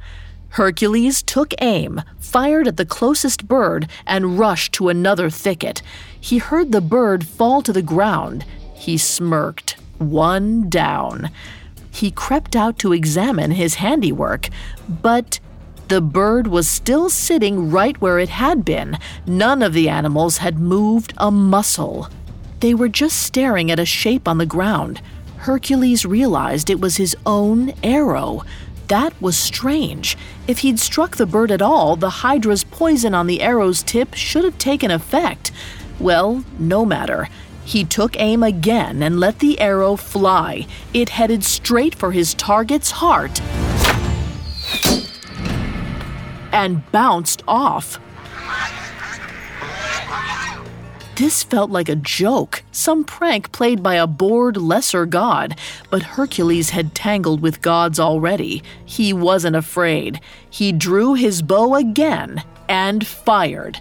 Hercules 0.50 1.22
took 1.22 1.54
aim, 1.60 2.02
fired 2.20 2.70
at 2.70 2.78
the 2.78 2.86
closest 2.86 3.50
bird, 3.50 3.90
and 4.08 4.40
rushed 4.40 4.72
to 4.76 4.88
another 4.88 5.30
thicket. 5.30 5.82
He 6.18 6.38
heard 6.38 6.72
the 6.72 6.80
bird 6.80 7.28
fall 7.28 7.62
to 7.64 7.74
the 7.74 7.82
ground. 7.82 8.46
He 8.74 8.98
smirked. 8.98 9.76
One 9.98 10.70
down. 10.70 11.32
He 11.92 12.12
crept 12.12 12.56
out 12.56 12.80
to 12.80 12.94
examine 12.94 13.52
his 13.52 13.76
handiwork, 13.76 14.48
but 14.88 15.42
the 15.90 16.00
bird 16.00 16.48
was 16.48 16.70
still 16.70 17.10
sitting 17.10 17.70
right 17.70 18.00
where 18.00 18.20
it 18.20 18.30
had 18.30 18.64
been. 18.64 18.98
None 19.28 19.62
of 19.62 19.74
the 19.74 19.90
animals 19.90 20.38
had 20.38 20.60
moved 20.60 21.14
a 21.18 21.30
muscle. 21.30 22.10
They 22.62 22.74
were 22.74 22.88
just 22.88 23.22
staring 23.22 23.70
at 23.70 23.80
a 23.80 23.86
shape 23.86 24.30
on 24.30 24.38
the 24.38 24.46
ground. 24.46 25.02
Hercules 25.46 26.08
realized 26.08 26.72
it 26.72 26.82
was 26.82 26.98
his 26.98 27.16
own 27.24 27.72
arrow. 27.84 28.42
That 28.88 29.14
was 29.22 29.38
strange. 29.38 30.18
If 30.48 30.60
he'd 30.60 30.80
struck 30.80 31.18
the 31.18 31.28
bird 31.28 31.52
at 31.52 31.62
all, 31.62 31.96
the 31.96 32.10
Hydra's 32.10 32.64
poison 32.64 33.14
on 33.14 33.28
the 33.28 33.44
arrow's 33.44 33.84
tip 33.84 34.16
should 34.16 34.44
have 34.44 34.58
taken 34.58 34.90
effect. 34.90 35.52
Well, 36.00 36.44
no 36.58 36.84
matter. 36.84 37.30
He 37.64 37.84
took 37.84 38.20
aim 38.20 38.42
again 38.42 39.04
and 39.04 39.20
let 39.20 39.38
the 39.38 39.60
arrow 39.60 39.96
fly. 39.96 40.66
It 40.96 41.10
headed 41.10 41.44
straight 41.44 41.94
for 41.94 42.12
his 42.12 42.34
target's 42.34 42.90
heart 42.90 43.40
and 46.52 46.90
bounced 46.92 47.44
off. 47.48 48.00
This 51.16 51.44
felt 51.44 51.72
like 51.72 51.88
a 51.88 51.96
joke, 51.96 52.62
some 52.74 53.06
prank 53.06 53.54
played 53.54 53.82
by 53.82 53.96
a 53.96 54.06
bored 54.06 54.58
lesser 54.58 55.06
god. 55.06 55.58
But 55.90 56.04
Hercules 56.04 56.72
had 56.72 56.94
tangled 56.94 57.42
with 57.42 57.62
gods 57.62 58.02
already. 58.02 58.62
He 58.84 59.14
wasn't 59.14 59.56
afraid. 59.56 60.20
He 60.50 60.74
drew 60.74 61.14
his 61.14 61.42
bow 61.42 61.76
again 61.76 62.44
and 62.68 63.08
fired. 63.08 63.80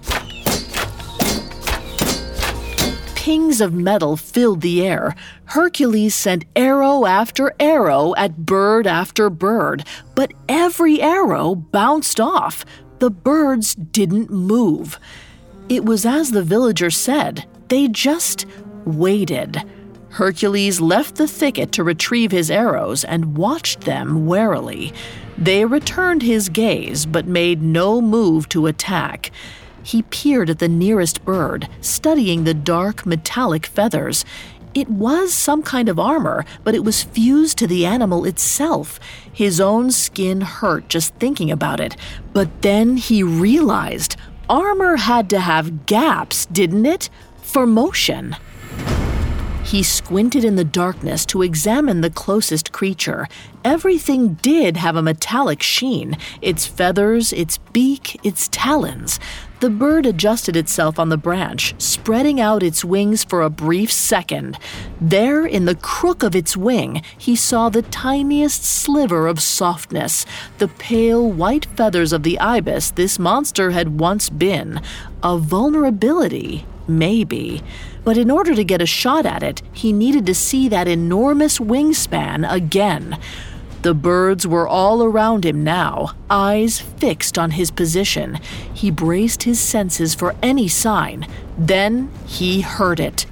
Pings 3.17 3.61
of 3.61 3.75
metal 3.75 4.17
filled 4.17 4.61
the 4.61 4.87
air. 4.87 5.17
Hercules 5.47 6.15
sent 6.15 6.45
arrow 6.55 7.05
after 7.05 7.53
arrow 7.59 8.15
at 8.17 8.47
bird 8.47 8.87
after 8.87 9.29
bird, 9.29 9.85
but 10.15 10.33
every 10.49 11.03
arrow 11.03 11.57
bounced 11.57 12.21
off. 12.21 12.65
The 13.01 13.11
birds 13.11 13.75
didn't 13.75 14.31
move. 14.31 15.01
It 15.69 15.85
was 15.85 16.05
as 16.05 16.31
the 16.31 16.43
villager 16.43 16.91
said, 16.91 17.47
they 17.69 17.89
just 17.89 18.47
waited. 18.85 19.63
Hercules 20.11 20.81
left 20.81 21.17
the 21.17 21.27
thicket 21.27 21.73
to 21.73 21.83
retrieve 21.83 22.31
his 22.31 22.51
arrows 22.51 23.03
and 23.03 23.37
watched 23.37 23.81
them 23.81 24.27
warily. 24.27 24.93
They 25.37 25.65
returned 25.65 26.23
his 26.23 26.49
gaze 26.49 27.07
but 27.07 27.27
made 27.27 27.63
no 27.63 28.01
move 28.01 28.49
to 28.51 28.67
attack. 28.67 29.33
He 29.83 30.03
peered 30.03 30.51
at 30.51 30.61
the 30.61 30.69
nearest 30.69 31.25
bird, 31.25 31.69
studying 31.81 32.45
the 32.45 32.55
dark 32.55 33.05
metallic 33.05 33.67
feathers. 33.67 34.25
It 34.73 34.89
was 34.89 35.35
some 35.35 35.63
kind 35.63 35.89
of 35.89 35.99
armor, 35.99 36.45
but 36.63 36.75
it 36.75 36.85
was 36.85 37.03
fused 37.03 37.59
to 37.59 37.67
the 37.67 37.85
animal 37.85 38.25
itself. 38.25 39.01
His 39.33 39.61
own 39.61 39.91
skin 39.91 40.43
hurt 40.43 40.89
just 40.89 41.15
thinking 41.17 41.51
about 41.51 41.81
it. 41.81 41.97
But 42.33 42.63
then 42.63 42.97
he 42.97 43.23
realized 43.23 44.17
Armor 44.49 44.97
had 44.97 45.31
to 45.31 45.41
have 45.41 45.87
gaps, 45.87 46.47
didn't 46.47 46.87
it? 46.87 47.09
For 47.43 47.67
motion. 47.67 48.37
He 49.65 49.83
squinted 49.83 50.45
in 50.45 50.57
the 50.57 50.65
darkness 50.65 51.25
to 51.27 51.41
examine 51.41 52.03
the 52.03 52.11
closest 52.11 52.71
creature. 52.71 53.27
Everything 53.65 54.35
did 54.35 54.77
have 54.77 54.95
a 54.95 55.03
metallic 55.03 55.63
sheen 55.63 56.19
its 56.43 56.67
feathers, 56.67 57.33
its 57.33 57.57
beak, 57.73 58.21
its 58.23 58.49
talons. 58.53 59.19
The 59.61 59.71
bird 59.71 60.05
adjusted 60.05 60.57
itself 60.57 60.99
on 60.99 61.09
the 61.09 61.17
branch, 61.17 61.75
spreading 61.79 62.41
out 62.41 62.63
its 62.63 62.85
wings 62.85 63.25
for 63.25 63.41
a 63.41 63.49
brief 63.49 63.91
second. 63.91 64.59
There, 65.01 65.47
in 65.47 65.65
the 65.65 65.77
crook 65.77 66.23
of 66.23 66.35
its 66.35 66.57
wing, 66.57 67.03
he 67.17 67.35
saw 67.35 67.69
the 67.69 67.83
tiniest 67.83 68.65
sliver 68.65 69.27
of 69.27 69.41
softness, 69.41 70.27
the 70.59 70.69
pale 70.69 71.31
white 71.31 71.67
feathers 71.77 72.13
of 72.13 72.25
the 72.25 72.39
ibis 72.41 72.91
this 72.91 73.19
monster 73.19 73.71
had 73.71 73.99
once 74.01 74.29
been. 74.29 74.81
A 75.23 75.39
vulnerability, 75.39 76.67
maybe. 76.87 77.63
But 78.03 78.19
in 78.19 78.31
order 78.31 78.55
to 78.55 78.65
get 78.65 78.83
a 78.83 78.87
shot 78.87 79.25
at 79.25 79.43
it, 79.43 79.63
he 79.73 79.93
needed 79.93 80.27
to 80.27 80.35
see 80.35 80.69
that 80.69 80.89
enormous 80.89 81.59
wingspan 81.59 82.51
again. 82.53 83.19
The 83.85 83.93
birds 83.93 84.47
were 84.47 84.67
all 84.67 85.05
around 85.05 85.45
him 85.45 85.63
now, 85.63 86.13
eyes 86.31 86.81
fixed 86.81 87.37
on 87.37 87.51
his 87.51 87.71
position. 87.71 88.41
He 88.73 88.91
braced 88.91 89.43
his 89.43 89.61
senses 89.61 90.15
for 90.15 90.35
any 90.43 90.69
sign. 90.69 91.27
Then 91.59 92.11
he 92.25 92.63
heard 92.63 92.99
it. 92.99 93.27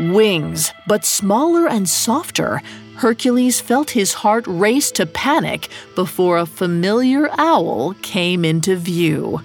Wings, 0.00 0.72
but 0.88 1.04
smaller 1.04 1.68
and 1.68 1.88
softer. 1.88 2.60
Hercules 2.96 3.60
felt 3.60 3.90
his 3.90 4.14
heart 4.14 4.44
race 4.48 4.90
to 4.90 5.06
panic 5.06 5.68
before 5.94 6.36
a 6.36 6.46
familiar 6.46 7.28
owl 7.38 7.94
came 8.02 8.44
into 8.44 8.74
view. 8.74 9.40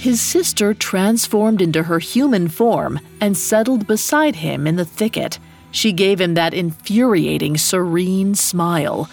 His 0.00 0.22
sister 0.22 0.72
transformed 0.72 1.60
into 1.60 1.82
her 1.82 1.98
human 1.98 2.48
form 2.48 3.00
and 3.20 3.36
settled 3.36 3.86
beside 3.86 4.36
him 4.36 4.66
in 4.66 4.76
the 4.76 4.84
thicket. 4.86 5.38
She 5.72 5.92
gave 5.92 6.18
him 6.18 6.32
that 6.34 6.54
infuriating, 6.54 7.58
serene 7.58 8.34
smile. 8.34 9.10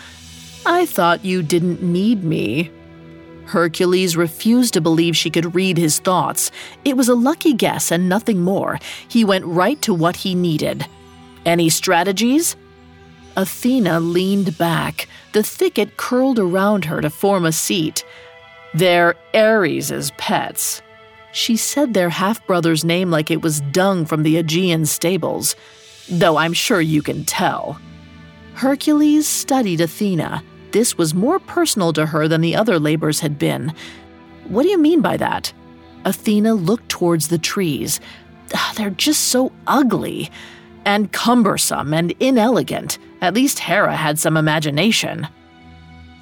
I 0.66 0.86
thought 0.86 1.26
you 1.26 1.44
didn't 1.44 1.84
need 1.84 2.24
me. 2.24 2.72
Hercules 3.48 4.16
refused 4.16 4.76
to 4.76 4.82
believe 4.82 5.18
she 5.18 5.30
could 5.30 5.54
read 5.54 5.78
his 5.78 6.00
thoughts. 6.00 6.52
It 6.86 6.96
was 6.96 7.10
a 7.10 7.16
lucky 7.16 7.52
guess 7.52 7.92
and 7.92 8.08
nothing 8.08 8.40
more. 8.42 8.80
He 9.10 9.26
went 9.26 9.44
right 9.44 9.82
to 9.82 9.94
what 9.94 10.16
he 10.16 10.36
needed. 10.36 10.86
Any 11.46 11.68
strategies? 11.68 12.56
Athena 13.36 14.00
leaned 14.00 14.58
back. 14.58 15.10
The 15.34 15.44
thicket 15.44 15.98
curled 15.98 16.40
around 16.40 16.86
her 16.86 17.02
to 17.02 17.10
form 17.10 17.44
a 17.44 17.52
seat. 17.52 18.06
They're 18.78 19.16
Ares' 19.34 20.12
pets. 20.20 20.84
She 21.32 21.58
said 21.58 21.96
their 21.96 22.10
half 22.10 22.46
brother's 22.46 22.86
name 22.86 23.10
like 23.10 23.32
it 23.32 23.42
was 23.42 23.62
dung 23.72 24.06
from 24.06 24.22
the 24.22 24.36
Augean 24.36 24.86
stables, 24.86 25.56
though 26.08 26.38
I'm 26.38 26.54
sure 26.54 26.80
you 26.80 27.02
can 27.02 27.26
tell. 27.26 27.80
Hercules 28.54 29.28
studied 29.28 29.82
Athena. 29.82 30.44
This 30.74 30.96
was 30.96 31.16
more 31.16 31.40
personal 31.40 31.92
to 31.94 32.06
her 32.06 32.28
than 32.28 32.42
the 32.42 32.56
other 32.56 32.78
labors 32.78 33.20
had 33.20 33.40
been. 33.40 33.74
What 34.48 34.62
do 34.62 34.70
you 34.70 34.78
mean 34.78 35.02
by 35.02 35.18
that? 35.18 35.52
Athena 36.06 36.54
looked 36.54 36.90
towards 36.90 37.30
the 37.30 37.40
trees. 37.40 38.00
Ah, 38.54 38.74
they're 38.78 38.92
just 38.92 39.30
so 39.30 39.52
ugly 39.66 40.30
and 40.86 41.12
cumbersome 41.12 41.96
and 41.96 42.14
inelegant. 42.20 43.00
At 43.22 43.34
least 43.34 43.58
Hera 43.58 43.96
had 43.96 44.20
some 44.20 44.38
imagination. 44.38 45.28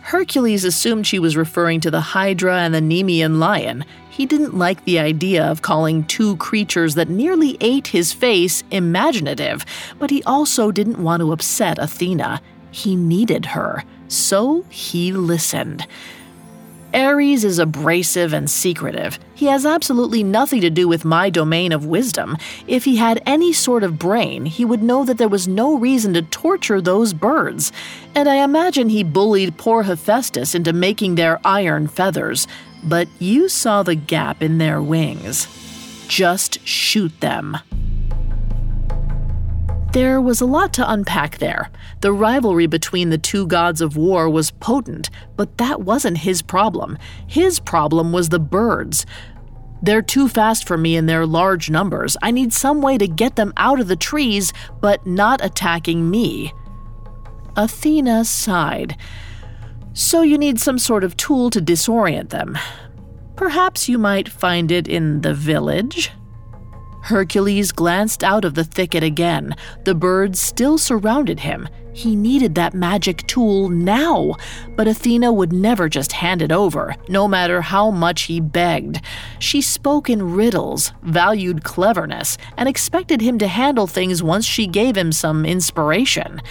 Hercules 0.05 0.63
assumed 0.63 1.07
she 1.07 1.17
was 1.17 1.35
referring 1.35 1.79
to 1.79 1.89
the 1.89 1.99
Hydra 1.99 2.59
and 2.59 2.75
the 2.75 2.79
Nemean 2.79 3.39
lion. 3.39 3.83
He 4.11 4.27
didn't 4.27 4.55
like 4.55 4.85
the 4.85 4.99
idea 4.99 5.43
of 5.43 5.63
calling 5.63 6.03
two 6.03 6.37
creatures 6.37 6.93
that 6.93 7.09
nearly 7.09 7.57
ate 7.59 7.87
his 7.87 8.13
face 8.13 8.63
imaginative, 8.69 9.65
but 9.97 10.11
he 10.11 10.21
also 10.21 10.69
didn't 10.69 11.01
want 11.01 11.21
to 11.21 11.31
upset 11.31 11.79
Athena. 11.79 12.39
He 12.69 12.95
needed 12.95 13.47
her, 13.47 13.83
so 14.07 14.63
he 14.69 15.11
listened. 15.11 15.87
Ares 16.95 17.43
is 17.43 17.59
abrasive 17.59 18.31
and 18.31 18.49
secretive. 18.49 19.19
He 19.33 19.47
has 19.47 19.65
absolutely 19.65 20.23
nothing 20.23 20.61
to 20.61 20.69
do 20.69 20.87
with 20.87 21.03
my 21.03 21.29
domain 21.29 21.73
of 21.73 21.85
wisdom. 21.85 22.37
If 22.67 22.85
he 22.85 22.95
had 22.95 23.21
any 23.25 23.51
sort 23.51 23.83
of 23.83 23.99
brain, 23.99 24.45
he 24.45 24.63
would 24.63 24.81
know 24.81 25.03
that 25.03 25.17
there 25.17 25.27
was 25.27 25.45
no 25.47 25.77
reason 25.77 26.13
to 26.13 26.21
torture 26.21 26.79
those 26.79 27.13
birds. 27.13 27.73
And 28.15 28.29
I 28.29 28.43
imagine 28.43 28.87
he 28.87 29.03
bullied 29.03 29.57
poor 29.57 29.83
Hephaestus 29.83 30.55
into 30.55 30.71
making 30.71 31.15
their 31.15 31.41
iron 31.43 31.87
feathers. 31.87 32.47
But 32.81 33.09
you 33.19 33.49
saw 33.49 33.83
the 33.83 33.95
gap 33.95 34.41
in 34.41 34.57
their 34.57 34.81
wings. 34.81 35.47
Just 36.07 36.65
shoot 36.65 37.19
them. 37.19 37.57
There 39.95 40.19
was 40.19 40.41
a 40.41 40.45
lot 40.45 40.73
to 40.73 40.91
unpack 40.91 41.37
there. 41.37 41.69
The 42.01 42.11
rivalry 42.11 42.67
between 42.67 43.11
the 43.11 43.17
two 43.17 43.47
gods 43.47 43.79
of 43.79 43.95
war 43.95 44.29
was 44.29 44.51
potent, 44.51 45.09
but 45.37 45.57
that 45.57 45.83
wasn't 45.83 46.17
his 46.17 46.41
problem. 46.41 46.97
His 47.25 47.61
problem 47.61 48.11
was 48.11 48.27
the 48.27 48.37
birds. 48.37 49.05
They're 49.81 50.01
too 50.01 50.27
fast 50.27 50.67
for 50.67 50.75
me 50.77 50.97
in 50.97 51.05
their 51.05 51.25
large 51.25 51.69
numbers. 51.69 52.17
I 52.21 52.31
need 52.31 52.51
some 52.51 52.81
way 52.81 52.97
to 52.97 53.07
get 53.07 53.37
them 53.37 53.53
out 53.55 53.79
of 53.79 53.87
the 53.87 53.95
trees, 53.95 54.51
but 54.81 55.07
not 55.07 55.41
attacking 55.41 56.11
me. 56.11 56.51
Athena 57.55 58.25
sighed. 58.25 58.97
So 59.93 60.23
you 60.23 60.37
need 60.37 60.59
some 60.59 60.77
sort 60.77 61.05
of 61.05 61.15
tool 61.15 61.49
to 61.51 61.61
disorient 61.61 62.31
them. 62.31 62.57
Perhaps 63.37 63.87
you 63.87 63.97
might 63.97 64.27
find 64.27 64.73
it 64.73 64.89
in 64.89 65.21
the 65.21 65.33
village? 65.33 66.11
Hercules 67.05 67.71
glanced 67.71 68.23
out 68.23 68.45
of 68.45 68.55
the 68.55 68.63
thicket 68.63 69.03
again. 69.03 69.55
The 69.83 69.93
birds 69.93 70.39
still 70.39 70.79
surrounded 70.79 71.41
him. 71.41 71.69
He 71.93 72.15
needed 72.15 72.55
that 72.55 72.73
magic 72.73 73.27
tool 73.27 73.69
now, 73.69 74.37
but 74.75 74.87
Athena 74.87 75.31
would 75.31 75.53
never 75.53 75.87
just 75.87 76.13
hand 76.13 76.41
it 76.41 76.51
over, 76.51 76.95
no 77.07 77.27
matter 77.27 77.61
how 77.61 77.91
much 77.91 78.23
he 78.23 78.39
begged. 78.39 79.01
She 79.37 79.61
spoke 79.61 80.09
in 80.09 80.33
riddles, 80.33 80.93
valued 81.03 81.63
cleverness, 81.63 82.39
and 82.57 82.67
expected 82.67 83.21
him 83.21 83.37
to 83.37 83.47
handle 83.47 83.85
things 83.85 84.23
once 84.23 84.45
she 84.45 84.65
gave 84.65 84.97
him 84.97 85.11
some 85.11 85.45
inspiration. 85.45 86.41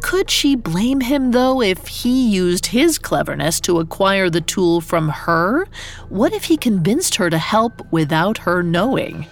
Could 0.00 0.30
she 0.30 0.56
blame 0.56 1.02
him, 1.02 1.32
though, 1.32 1.60
if 1.60 1.86
he 1.86 2.30
used 2.30 2.64
his 2.66 2.98
cleverness 2.98 3.60
to 3.60 3.78
acquire 3.78 4.30
the 4.30 4.40
tool 4.40 4.80
from 4.80 5.10
her? 5.10 5.66
What 6.08 6.32
if 6.32 6.44
he 6.44 6.56
convinced 6.56 7.16
her 7.16 7.28
to 7.28 7.38
help 7.38 7.82
without 7.92 8.38
her 8.38 8.62
knowing? 8.62 9.26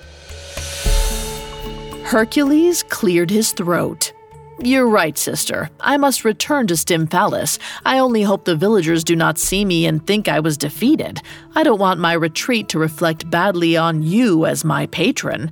Hercules 2.06 2.84
cleared 2.84 3.30
his 3.32 3.50
throat. 3.50 4.12
You're 4.60 4.88
right, 4.88 5.18
sister. 5.18 5.68
I 5.80 5.96
must 5.96 6.24
return 6.24 6.68
to 6.68 6.74
Stymphalis. 6.74 7.58
I 7.84 7.98
only 7.98 8.22
hope 8.22 8.44
the 8.44 8.54
villagers 8.54 9.02
do 9.02 9.16
not 9.16 9.38
see 9.38 9.64
me 9.64 9.86
and 9.86 10.06
think 10.06 10.28
I 10.28 10.38
was 10.38 10.56
defeated. 10.56 11.20
I 11.56 11.64
don't 11.64 11.80
want 11.80 11.98
my 11.98 12.12
retreat 12.12 12.68
to 12.68 12.78
reflect 12.78 13.28
badly 13.28 13.76
on 13.76 14.04
you 14.04 14.46
as 14.46 14.64
my 14.64 14.86
patron. 14.86 15.50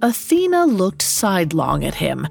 Athena 0.00 0.64
looked 0.64 1.02
sidelong 1.02 1.84
at 1.84 1.96
him. 1.96 2.26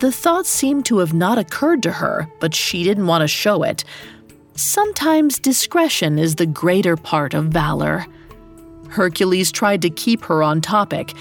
The 0.00 0.12
thought 0.12 0.44
seemed 0.44 0.84
to 0.86 0.98
have 0.98 1.14
not 1.14 1.38
occurred 1.38 1.82
to 1.84 1.92
her, 1.92 2.30
but 2.38 2.54
she 2.54 2.84
didn't 2.84 3.06
want 3.06 3.22
to 3.22 3.28
show 3.28 3.62
it. 3.62 3.82
Sometimes 4.56 5.38
discretion 5.38 6.18
is 6.18 6.34
the 6.34 6.44
greater 6.44 6.98
part 6.98 7.32
of 7.32 7.46
valor. 7.46 8.04
Hercules 8.90 9.50
tried 9.50 9.80
to 9.82 9.90
keep 9.90 10.22
her 10.24 10.42
on 10.42 10.60
topic. 10.60 11.14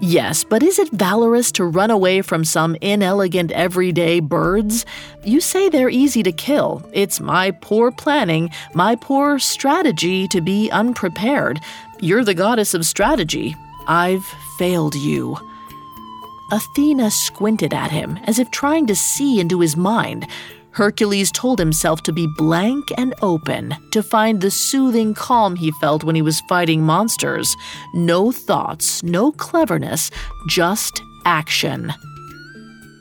Yes, 0.00 0.44
but 0.44 0.62
is 0.62 0.78
it 0.78 0.90
valorous 0.92 1.50
to 1.52 1.64
run 1.64 1.90
away 1.90 2.20
from 2.20 2.44
some 2.44 2.76
inelegant 2.82 3.50
everyday 3.52 4.20
birds? 4.20 4.84
You 5.24 5.40
say 5.40 5.68
they're 5.68 5.88
easy 5.88 6.22
to 6.22 6.32
kill. 6.32 6.88
It's 6.92 7.18
my 7.18 7.50
poor 7.50 7.90
planning, 7.90 8.50
my 8.74 8.96
poor 8.96 9.38
strategy 9.38 10.28
to 10.28 10.42
be 10.42 10.70
unprepared. 10.70 11.60
You're 12.00 12.24
the 12.24 12.34
goddess 12.34 12.74
of 12.74 12.84
strategy. 12.84 13.56
I've 13.88 14.24
failed 14.58 14.94
you. 14.94 15.38
Athena 16.52 17.10
squinted 17.10 17.72
at 17.72 17.90
him 17.90 18.18
as 18.24 18.38
if 18.38 18.50
trying 18.50 18.86
to 18.86 18.94
see 18.94 19.40
into 19.40 19.60
his 19.60 19.76
mind. 19.76 20.26
Hercules 20.76 21.32
told 21.32 21.58
himself 21.58 22.02
to 22.02 22.12
be 22.12 22.26
blank 22.26 22.92
and 22.98 23.14
open, 23.22 23.74
to 23.92 24.02
find 24.02 24.42
the 24.42 24.50
soothing 24.50 25.14
calm 25.14 25.56
he 25.56 25.70
felt 25.80 26.04
when 26.04 26.14
he 26.14 26.20
was 26.20 26.42
fighting 26.50 26.82
monsters. 26.82 27.56
No 27.94 28.30
thoughts, 28.30 29.02
no 29.02 29.32
cleverness, 29.32 30.10
just 30.46 31.02
action. 31.24 31.94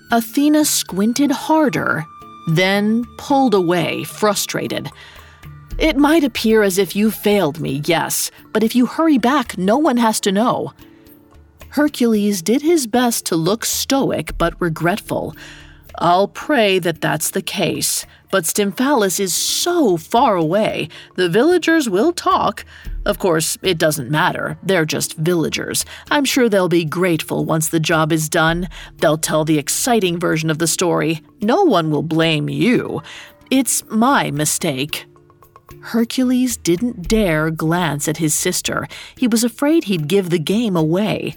Athena 0.09 0.63
squinted 0.63 1.31
harder, 1.31 2.05
then 2.47 3.03
pulled 3.17 3.53
away, 3.53 4.05
frustrated. 4.05 4.89
It 5.77 5.97
might 5.97 6.23
appear 6.23 6.63
as 6.63 6.77
if 6.77 6.95
you 6.95 7.11
failed 7.11 7.59
me, 7.59 7.81
yes, 7.83 8.31
but 8.53 8.63
if 8.63 8.73
you 8.73 8.85
hurry 8.85 9.17
back, 9.17 9.57
no 9.57 9.77
one 9.77 9.97
has 9.97 10.21
to 10.21 10.31
know. 10.31 10.71
Hercules 11.71 12.41
did 12.41 12.61
his 12.61 12.87
best 12.87 13.25
to 13.25 13.35
look 13.35 13.65
stoic 13.65 14.37
but 14.37 14.53
regretful. 14.61 15.35
I'll 15.97 16.27
pray 16.27 16.79
that 16.79 17.01
that's 17.01 17.31
the 17.31 17.41
case, 17.41 18.05
but 18.31 18.43
Stymphalis 18.43 19.19
is 19.19 19.33
so 19.33 19.97
far 19.97 20.35
away. 20.35 20.89
The 21.15 21.29
villagers 21.29 21.89
will 21.89 22.11
talk. 22.11 22.65
Of 23.05 23.19
course, 23.19 23.57
it 23.61 23.77
doesn't 23.77 24.09
matter. 24.09 24.57
They're 24.63 24.85
just 24.85 25.15
villagers. 25.15 25.85
I'm 26.11 26.25
sure 26.25 26.49
they'll 26.49 26.67
be 26.67 26.85
grateful 26.85 27.45
once 27.45 27.69
the 27.69 27.79
job 27.79 28.11
is 28.11 28.27
done. 28.27 28.67
They'll 28.97 29.17
tell 29.17 29.45
the 29.45 29.57
exciting 29.57 30.19
version 30.19 30.49
of 30.49 30.57
the 30.57 30.67
story. 30.67 31.21
No 31.41 31.63
one 31.63 31.91
will 31.91 32.03
blame 32.03 32.49
you. 32.49 33.01
It's 33.49 33.83
my 33.89 34.31
mistake. 34.31 35.05
Hercules 35.81 36.57
didn't 36.57 37.07
dare 37.07 37.51
glance 37.51 38.07
at 38.07 38.17
his 38.17 38.33
sister. 38.33 38.87
He 39.15 39.27
was 39.27 39.43
afraid 39.43 39.83
he'd 39.83 40.07
give 40.07 40.29
the 40.29 40.39
game 40.39 40.75
away. 40.75 41.35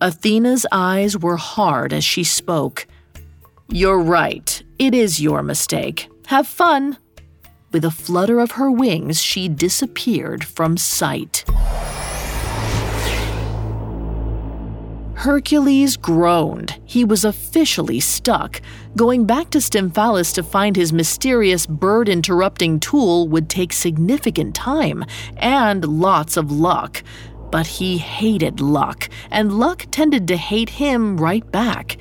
Athena's 0.00 0.66
eyes 0.72 1.16
were 1.16 1.36
hard 1.36 1.92
as 1.92 2.04
she 2.04 2.24
spoke. 2.24 2.86
You're 3.68 3.98
right. 3.98 4.62
It 4.78 4.94
is 4.94 5.20
your 5.20 5.42
mistake. 5.42 6.08
Have 6.26 6.46
fun. 6.46 6.98
With 7.72 7.84
a 7.84 7.90
flutter 7.90 8.38
of 8.38 8.52
her 8.52 8.70
wings, 8.70 9.20
she 9.20 9.48
disappeared 9.48 10.44
from 10.44 10.76
sight. 10.76 11.44
Hercules 15.14 15.96
groaned. 15.96 16.78
He 16.84 17.04
was 17.04 17.24
officially 17.24 18.00
stuck. 18.00 18.60
Going 18.94 19.24
back 19.24 19.48
to 19.50 19.58
Stymphalis 19.58 20.34
to 20.34 20.42
find 20.42 20.76
his 20.76 20.92
mysterious 20.92 21.66
bird 21.66 22.10
interrupting 22.10 22.78
tool 22.78 23.26
would 23.28 23.48
take 23.48 23.72
significant 23.72 24.54
time 24.54 25.04
and 25.38 25.84
lots 25.86 26.36
of 26.36 26.52
luck. 26.52 27.02
But 27.50 27.66
he 27.66 27.96
hated 27.96 28.60
luck, 28.60 29.08
and 29.30 29.58
luck 29.58 29.86
tended 29.90 30.28
to 30.28 30.36
hate 30.36 30.68
him 30.68 31.16
right 31.16 31.50
back. 31.50 31.96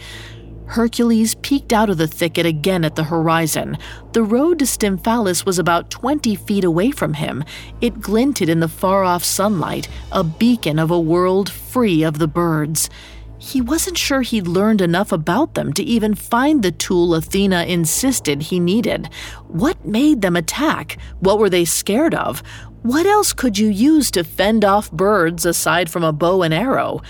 Hercules 0.65 1.35
peeked 1.35 1.73
out 1.73 1.89
of 1.89 1.97
the 1.97 2.07
thicket 2.07 2.45
again 2.45 2.83
at 2.83 2.95
the 2.95 3.03
horizon. 3.03 3.77
The 4.13 4.23
road 4.23 4.59
to 4.59 4.65
Stymphalis 4.65 5.45
was 5.45 5.59
about 5.59 5.89
20 5.89 6.35
feet 6.35 6.63
away 6.63 6.91
from 6.91 7.13
him. 7.13 7.43
It 7.81 8.01
glinted 8.01 8.49
in 8.49 8.59
the 8.59 8.67
far 8.67 9.03
off 9.03 9.23
sunlight, 9.23 9.87
a 10.11 10.23
beacon 10.23 10.79
of 10.79 10.91
a 10.91 10.99
world 10.99 11.51
free 11.51 12.03
of 12.03 12.17
the 12.17 12.27
birds. 12.27 12.89
He 13.37 13.59
wasn't 13.59 13.97
sure 13.97 14.21
he'd 14.21 14.47
learned 14.47 14.79
enough 14.79 15.11
about 15.11 15.53
them 15.53 15.73
to 15.73 15.83
even 15.83 16.15
find 16.15 16.63
the 16.63 16.71
tool 16.71 17.13
Athena 17.13 17.65
insisted 17.65 18.43
he 18.43 18.59
needed. 18.59 19.09
What 19.49 19.85
made 19.85 20.21
them 20.21 20.37
attack? 20.37 20.97
What 21.19 21.39
were 21.39 21.49
they 21.49 21.65
scared 21.65 22.15
of? 22.15 22.41
What 22.83 23.05
else 23.05 23.33
could 23.33 23.57
you 23.57 23.67
use 23.67 24.11
to 24.11 24.23
fend 24.23 24.63
off 24.63 24.91
birds 24.91 25.45
aside 25.45 25.89
from 25.89 26.03
a 26.03 26.13
bow 26.13 26.41
and 26.41 26.53
arrow? 26.53 27.01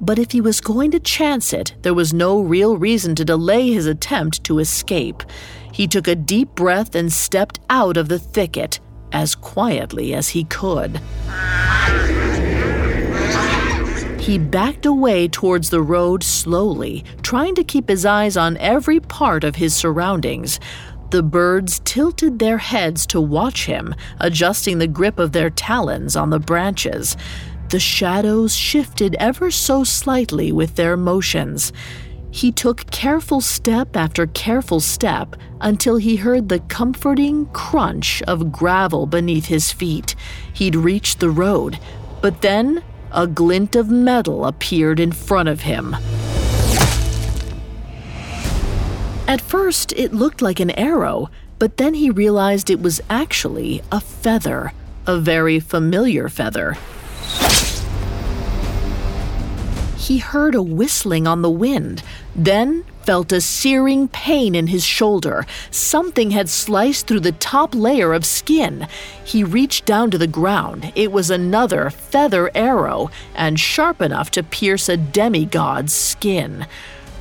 But 0.00 0.18
if 0.18 0.32
he 0.32 0.40
was 0.40 0.60
going 0.60 0.92
to 0.92 1.00
chance 1.00 1.52
it, 1.52 1.74
there 1.82 1.94
was 1.94 2.14
no 2.14 2.40
real 2.40 2.76
reason 2.76 3.14
to 3.16 3.24
delay 3.24 3.72
his 3.72 3.86
attempt 3.86 4.44
to 4.44 4.58
escape. 4.58 5.22
He 5.72 5.86
took 5.86 6.06
a 6.06 6.14
deep 6.14 6.54
breath 6.54 6.94
and 6.94 7.12
stepped 7.12 7.60
out 7.68 7.96
of 7.96 8.08
the 8.08 8.18
thicket 8.18 8.80
as 9.12 9.34
quietly 9.34 10.14
as 10.14 10.28
he 10.28 10.44
could. 10.44 11.00
He 14.20 14.38
backed 14.38 14.84
away 14.84 15.26
towards 15.26 15.70
the 15.70 15.80
road 15.80 16.22
slowly, 16.22 17.04
trying 17.22 17.54
to 17.54 17.64
keep 17.64 17.88
his 17.88 18.04
eyes 18.04 18.36
on 18.36 18.58
every 18.58 19.00
part 19.00 19.42
of 19.42 19.56
his 19.56 19.74
surroundings. 19.74 20.60
The 21.10 21.22
birds 21.22 21.80
tilted 21.84 22.38
their 22.38 22.58
heads 22.58 23.06
to 23.06 23.20
watch 23.20 23.64
him, 23.64 23.94
adjusting 24.20 24.78
the 24.78 24.86
grip 24.86 25.18
of 25.18 25.32
their 25.32 25.48
talons 25.48 26.14
on 26.14 26.28
the 26.28 26.38
branches. 26.38 27.16
The 27.70 27.78
shadows 27.78 28.54
shifted 28.54 29.14
ever 29.18 29.50
so 29.50 29.84
slightly 29.84 30.52
with 30.52 30.76
their 30.76 30.96
motions. 30.96 31.70
He 32.30 32.50
took 32.50 32.90
careful 32.90 33.42
step 33.42 33.94
after 33.94 34.26
careful 34.26 34.80
step 34.80 35.36
until 35.60 35.96
he 35.96 36.16
heard 36.16 36.48
the 36.48 36.60
comforting 36.60 37.46
crunch 37.46 38.22
of 38.22 38.52
gravel 38.52 39.06
beneath 39.06 39.46
his 39.46 39.70
feet. 39.70 40.14
He'd 40.52 40.76
reached 40.76 41.20
the 41.20 41.30
road, 41.30 41.78
but 42.22 42.40
then 42.40 42.82
a 43.12 43.26
glint 43.26 43.76
of 43.76 43.90
metal 43.90 44.46
appeared 44.46 44.98
in 44.98 45.12
front 45.12 45.50
of 45.50 45.62
him. 45.62 45.94
At 49.26 49.42
first, 49.42 49.92
it 49.92 50.14
looked 50.14 50.40
like 50.40 50.58
an 50.58 50.70
arrow, 50.70 51.28
but 51.58 51.76
then 51.76 51.92
he 51.92 52.08
realized 52.08 52.70
it 52.70 52.80
was 52.80 53.02
actually 53.10 53.82
a 53.92 54.00
feather, 54.00 54.72
a 55.06 55.18
very 55.18 55.60
familiar 55.60 56.30
feather. 56.30 56.78
He 59.98 60.18
heard 60.18 60.54
a 60.54 60.62
whistling 60.62 61.26
on 61.26 61.42
the 61.42 61.50
wind, 61.50 62.04
then 62.34 62.84
felt 63.02 63.32
a 63.32 63.40
searing 63.40 64.06
pain 64.06 64.54
in 64.54 64.68
his 64.68 64.84
shoulder. 64.84 65.44
Something 65.72 66.30
had 66.30 66.48
sliced 66.48 67.08
through 67.08 67.20
the 67.20 67.32
top 67.32 67.74
layer 67.74 68.12
of 68.12 68.24
skin. 68.24 68.86
He 69.24 69.42
reached 69.42 69.86
down 69.86 70.12
to 70.12 70.18
the 70.18 70.28
ground. 70.28 70.92
It 70.94 71.10
was 71.10 71.30
another 71.30 71.90
feather 71.90 72.48
arrow, 72.54 73.10
and 73.34 73.58
sharp 73.58 74.00
enough 74.00 74.30
to 74.32 74.44
pierce 74.44 74.88
a 74.88 74.96
demigod's 74.96 75.92
skin. 75.92 76.66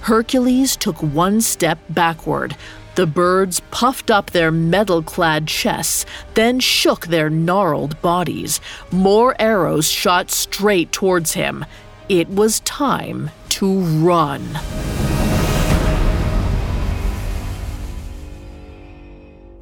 Hercules 0.01 0.75
took 0.75 1.01
one 1.01 1.41
step 1.41 1.79
backward. 1.89 2.55
The 2.93 3.07
birds 3.07 3.59
puffed 3.71 4.11
up 4.11 4.31
their 4.31 4.51
metal 4.51 5.01
clad 5.01 5.47
chests, 5.47 6.05
then 6.35 6.59
shook 6.59 7.07
their 7.07 7.29
gnarled 7.29 7.99
bodies. 8.03 8.61
More 8.91 9.35
arrows 9.39 9.89
shot 9.89 10.29
straight 10.29 10.91
towards 10.91 11.33
him. 11.33 11.65
It 12.09 12.29
was 12.29 12.61
time 12.61 13.31
to 13.49 13.79
run. 13.81 14.41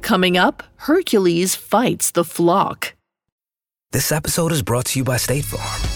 Coming 0.00 0.36
up, 0.36 0.62
Hercules 0.76 1.56
fights 1.56 2.12
the 2.12 2.22
flock. 2.22 2.94
This 3.90 4.12
episode 4.12 4.52
is 4.52 4.62
brought 4.62 4.86
to 4.86 5.00
you 5.00 5.04
by 5.04 5.16
State 5.16 5.44
Farm. 5.44 5.95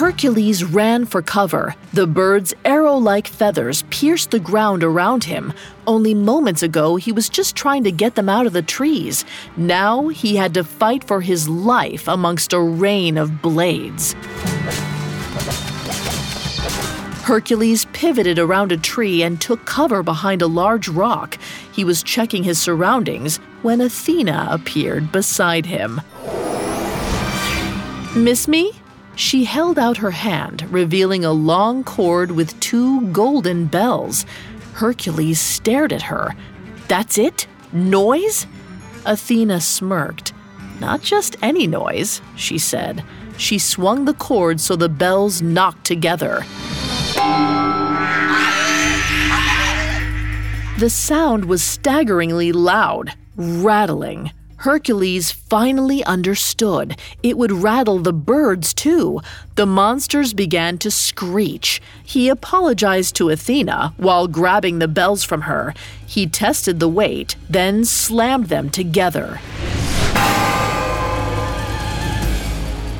Hercules 0.00 0.64
ran 0.64 1.04
for 1.04 1.20
cover. 1.20 1.74
The 1.92 2.06
bird's 2.06 2.54
arrow 2.64 2.96
like 2.96 3.28
feathers 3.28 3.84
pierced 3.90 4.30
the 4.30 4.40
ground 4.40 4.82
around 4.82 5.24
him. 5.24 5.52
Only 5.86 6.14
moments 6.14 6.62
ago, 6.62 6.96
he 6.96 7.12
was 7.12 7.28
just 7.28 7.54
trying 7.54 7.84
to 7.84 7.92
get 7.92 8.14
them 8.14 8.26
out 8.26 8.46
of 8.46 8.54
the 8.54 8.62
trees. 8.62 9.26
Now 9.58 10.08
he 10.08 10.36
had 10.36 10.54
to 10.54 10.64
fight 10.64 11.04
for 11.04 11.20
his 11.20 11.50
life 11.50 12.08
amongst 12.08 12.54
a 12.54 12.60
rain 12.60 13.18
of 13.18 13.42
blades. 13.42 14.14
Hercules 17.24 17.84
pivoted 17.92 18.38
around 18.38 18.72
a 18.72 18.78
tree 18.78 19.22
and 19.22 19.38
took 19.38 19.66
cover 19.66 20.02
behind 20.02 20.40
a 20.40 20.46
large 20.46 20.88
rock. 20.88 21.36
He 21.74 21.84
was 21.84 22.02
checking 22.02 22.42
his 22.42 22.58
surroundings 22.58 23.36
when 23.60 23.82
Athena 23.82 24.48
appeared 24.50 25.12
beside 25.12 25.66
him. 25.66 26.00
Miss 28.16 28.48
me? 28.48 28.79
She 29.20 29.44
held 29.44 29.78
out 29.78 29.98
her 29.98 30.12
hand, 30.12 30.66
revealing 30.72 31.26
a 31.26 31.30
long 31.30 31.84
cord 31.84 32.30
with 32.30 32.58
two 32.58 33.02
golden 33.08 33.66
bells. 33.66 34.24
Hercules 34.72 35.38
stared 35.38 35.92
at 35.92 36.00
her. 36.00 36.34
That's 36.88 37.18
it? 37.18 37.46
Noise? 37.70 38.46
Athena 39.04 39.60
smirked. 39.60 40.32
Not 40.80 41.02
just 41.02 41.36
any 41.42 41.66
noise, 41.66 42.22
she 42.34 42.56
said. 42.56 43.04
She 43.36 43.58
swung 43.58 44.06
the 44.06 44.14
cord 44.14 44.58
so 44.58 44.74
the 44.74 44.88
bells 44.88 45.42
knocked 45.42 45.84
together. 45.84 46.42
The 50.78 50.88
sound 50.88 51.44
was 51.44 51.62
staggeringly 51.62 52.52
loud, 52.52 53.12
rattling. 53.36 54.32
Hercules 54.60 55.30
finally 55.30 56.04
understood. 56.04 56.98
It 57.22 57.38
would 57.38 57.50
rattle 57.50 57.98
the 57.98 58.12
birds 58.12 58.74
too. 58.74 59.22
The 59.54 59.64
monsters 59.64 60.34
began 60.34 60.76
to 60.78 60.90
screech. 60.90 61.80
He 62.04 62.28
apologized 62.28 63.16
to 63.16 63.30
Athena 63.30 63.94
while 63.96 64.28
grabbing 64.28 64.78
the 64.78 64.86
bells 64.86 65.24
from 65.24 65.42
her. 65.42 65.72
He 66.06 66.26
tested 66.26 66.78
the 66.78 66.90
weight, 66.90 67.36
then 67.48 67.86
slammed 67.86 68.46
them 68.48 68.68
together. 68.68 69.40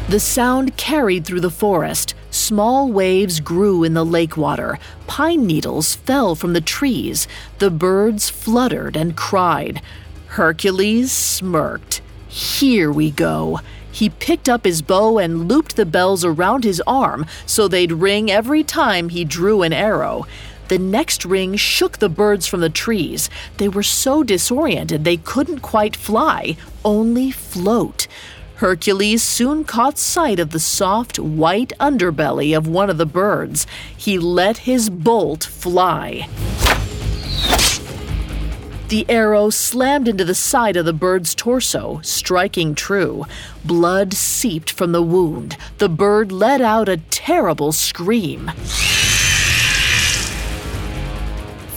The 0.09 0.18
sound 0.18 0.79
carried 0.79 1.27
through 1.27 1.42
the 1.42 1.51
forest. 1.51 2.14
Small 2.31 2.90
waves 2.90 3.38
grew 3.38 3.85
in 3.85 3.92
the 3.92 4.05
lake 4.05 4.38
water. 4.38 4.79
Pine 5.07 5.46
needles 5.46 5.94
fell 5.94 6.35
from 6.35 6.55
the 6.55 6.62
trees. 6.62 7.29
The 7.59 7.70
birds 7.70 8.31
fluttered 8.31 8.96
and 8.96 9.14
cried. 9.14 9.83
Hercules 10.31 11.11
smirked. 11.11 12.03
Here 12.29 12.93
we 12.93 13.11
go. 13.11 13.59
He 13.90 14.11
picked 14.11 14.49
up 14.49 14.64
his 14.64 14.81
bow 14.81 15.19
and 15.19 15.49
looped 15.49 15.75
the 15.75 15.85
bells 15.85 16.25
around 16.25 16.62
his 16.62 16.81
arm 16.87 17.27
so 17.47 17.66
they'd 17.66 17.90
ring 17.90 18.31
every 18.31 18.62
time 18.62 19.09
he 19.09 19.25
drew 19.25 19.62
an 19.62 19.73
arrow. 19.73 20.29
The 20.69 20.79
next 20.79 21.25
ring 21.25 21.57
shook 21.57 21.99
the 21.99 22.09
birds 22.09 22.47
from 22.47 22.61
the 22.61 22.71
trees. 22.71 23.29
They 23.57 23.69
were 23.69 23.83
so 23.83 24.23
disoriented 24.23 25.03
they 25.03 25.16
couldn't 25.16 25.62
quite 25.62 25.97
fly, 25.97 26.57
only 26.85 27.33
float. 27.33 28.07
Hercules 28.55 29.25
soon 29.25 29.64
caught 29.64 29.99
sight 29.99 30.38
of 30.38 30.51
the 30.51 30.61
soft, 30.61 31.19
white 31.19 31.73
underbelly 31.81 32.57
of 32.57 32.69
one 32.69 32.88
of 32.88 32.99
the 32.99 33.05
birds. 33.05 33.66
He 33.97 34.16
let 34.16 34.59
his 34.59 34.90
bolt 34.90 35.43
fly. 35.43 36.29
The 38.90 39.07
arrow 39.09 39.50
slammed 39.50 40.09
into 40.09 40.24
the 40.24 40.35
side 40.35 40.76
of 40.76 40.85
the 40.85 40.92
bird's 40.92 41.33
torso, 41.37 42.00
striking 42.03 42.74
true. 42.74 43.24
Blood 43.64 44.12
seeped 44.12 44.72
from 44.72 44.90
the 44.90 45.00
wound. 45.00 45.57
The 45.79 45.88
bird 45.88 46.33
let 46.33 46.61
out 46.61 46.88
a 46.88 46.96
terrible 46.96 47.70
scream. 47.70 48.50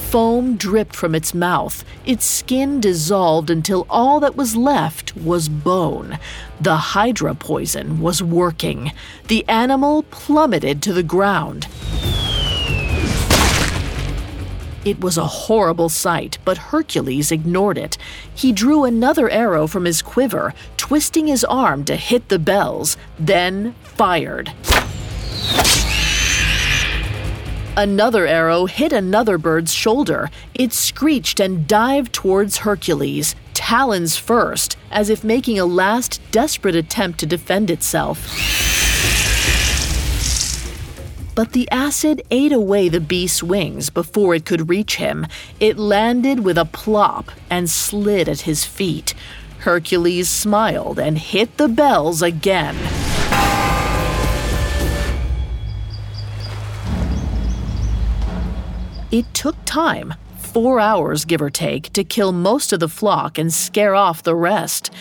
Foam 0.09 0.55
dripped 0.57 0.95
from 0.95 1.13
its 1.13 1.35
mouth. 1.35 1.85
Its 2.03 2.25
skin 2.25 2.79
dissolved 2.79 3.51
until 3.51 3.85
all 3.91 4.19
that 4.21 4.35
was 4.35 4.55
left 4.55 5.15
was 5.15 5.49
bone. 5.49 6.17
The 6.59 6.77
Hydra 6.77 7.35
poison 7.35 8.01
was 8.01 8.23
working. 8.23 8.91
The 9.27 9.47
animal 9.47 10.01
plummeted 10.09 10.81
to 10.81 10.93
the 10.93 11.03
ground. 11.03 11.67
It 14.85 14.99
was 14.99 15.17
a 15.17 15.25
horrible 15.25 15.87
sight, 15.87 16.37
but 16.43 16.57
Hercules 16.57 17.31
ignored 17.31 17.77
it. 17.77 17.97
He 18.35 18.51
drew 18.51 18.83
another 18.83 19.29
arrow 19.29 19.65
from 19.65 19.85
his 19.85 20.01
quiver, 20.01 20.53
twisting 20.75 21.27
his 21.27 21.45
arm 21.45 21.85
to 21.85 21.95
hit 21.95 22.27
the 22.27 22.39
bells, 22.39 22.97
then 23.17 23.75
fired. 23.83 24.51
Another 27.77 28.27
arrow 28.27 28.65
hit 28.65 28.91
another 28.91 29.37
bird's 29.37 29.73
shoulder. 29.73 30.29
It 30.53 30.73
screeched 30.73 31.39
and 31.39 31.65
dived 31.65 32.11
towards 32.11 32.57
Hercules, 32.57 33.35
talons 33.53 34.17
first, 34.17 34.75
as 34.91 35.09
if 35.09 35.23
making 35.23 35.57
a 35.59 35.65
last 35.65 36.19
desperate 36.31 36.75
attempt 36.75 37.19
to 37.19 37.25
defend 37.25 37.71
itself 37.71 38.82
but 41.35 41.53
the 41.53 41.69
acid 41.71 42.21
ate 42.31 42.51
away 42.51 42.89
the 42.89 42.99
beast's 42.99 43.41
wings 43.41 43.89
before 43.89 44.35
it 44.35 44.45
could 44.45 44.69
reach 44.69 44.97
him. 44.97 45.25
It 45.59 45.77
landed 45.77 46.41
with 46.41 46.57
a 46.57 46.65
plop 46.65 47.31
and 47.49 47.69
slid 47.69 48.29
at 48.29 48.41
his 48.41 48.65
feet. 48.65 49.13
Hercules 49.59 50.29
smiled 50.29 50.99
and 50.99 51.17
hit 51.17 51.57
the 51.57 51.67
bells 51.67 52.21
again. 52.21 52.75
It 59.11 59.31
took 59.33 59.55
time, 59.63 60.15
four 60.37 60.79
hours 60.79 61.23
give 61.23 61.41
or 61.41 61.51
take, 61.51 61.93
to 61.93 62.03
kill 62.03 62.31
most 62.31 62.73
of 62.73 62.79
the 62.79 62.89
flock 62.89 63.37
and 63.37 63.53
scare 63.53 63.95
off 63.95 64.23
the 64.23 64.35
rest. 64.35 64.91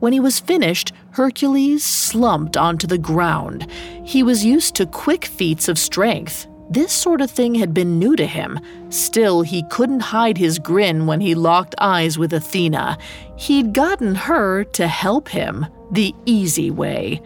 When 0.00 0.12
he 0.12 0.20
was 0.20 0.38
finished, 0.38 0.92
Hercules 1.10 1.84
slumped 1.84 2.56
onto 2.56 2.86
the 2.86 2.98
ground. 2.98 3.70
He 4.04 4.22
was 4.22 4.44
used 4.44 4.76
to 4.76 4.86
quick 4.86 5.24
feats 5.24 5.68
of 5.68 5.78
strength. 5.78 6.46
This 6.70 6.92
sort 6.92 7.20
of 7.20 7.30
thing 7.30 7.54
had 7.54 7.74
been 7.74 7.98
new 7.98 8.14
to 8.14 8.26
him. 8.26 8.60
Still, 8.90 9.42
he 9.42 9.64
couldn't 9.70 10.00
hide 10.00 10.38
his 10.38 10.58
grin 10.58 11.06
when 11.06 11.20
he 11.20 11.34
locked 11.34 11.74
eyes 11.78 12.18
with 12.18 12.32
Athena. 12.32 12.98
He'd 13.36 13.72
gotten 13.72 14.14
her 14.14 14.64
to 14.64 14.86
help 14.86 15.28
him 15.28 15.66
the 15.90 16.14
easy 16.26 16.70
way. 16.70 17.20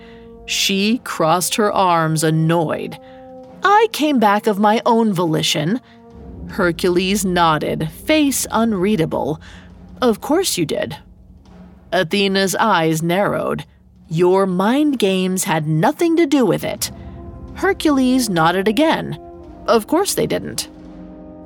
She 0.47 0.99
crossed 0.99 1.57
her 1.57 1.73
arms, 1.73 2.25
annoyed. 2.25 2.99
I 3.65 3.89
came 3.93 4.19
back 4.19 4.47
of 4.47 4.59
my 4.59 4.81
own 4.87 5.13
volition. 5.13 5.81
Hercules 6.49 7.25
nodded, 7.25 7.91
face 7.91 8.47
unreadable. 8.51 9.41
Of 10.01 10.21
course 10.21 10.57
you 10.57 10.65
did. 10.65 10.97
Athena's 11.93 12.55
eyes 12.57 13.03
narrowed. 13.03 13.65
Your 14.09 14.47
mind 14.47 14.99
games 14.99 15.45
had 15.45 15.67
nothing 15.67 16.17
to 16.17 16.27
do 16.27 16.45
with 16.45 16.65
it. 16.65 16.91
Hercules 17.55 18.29
nodded 18.29 18.69
again. 18.69 19.19
Of 19.67 19.87
course 19.87 20.15
they 20.15 20.27
didn't. 20.27 20.69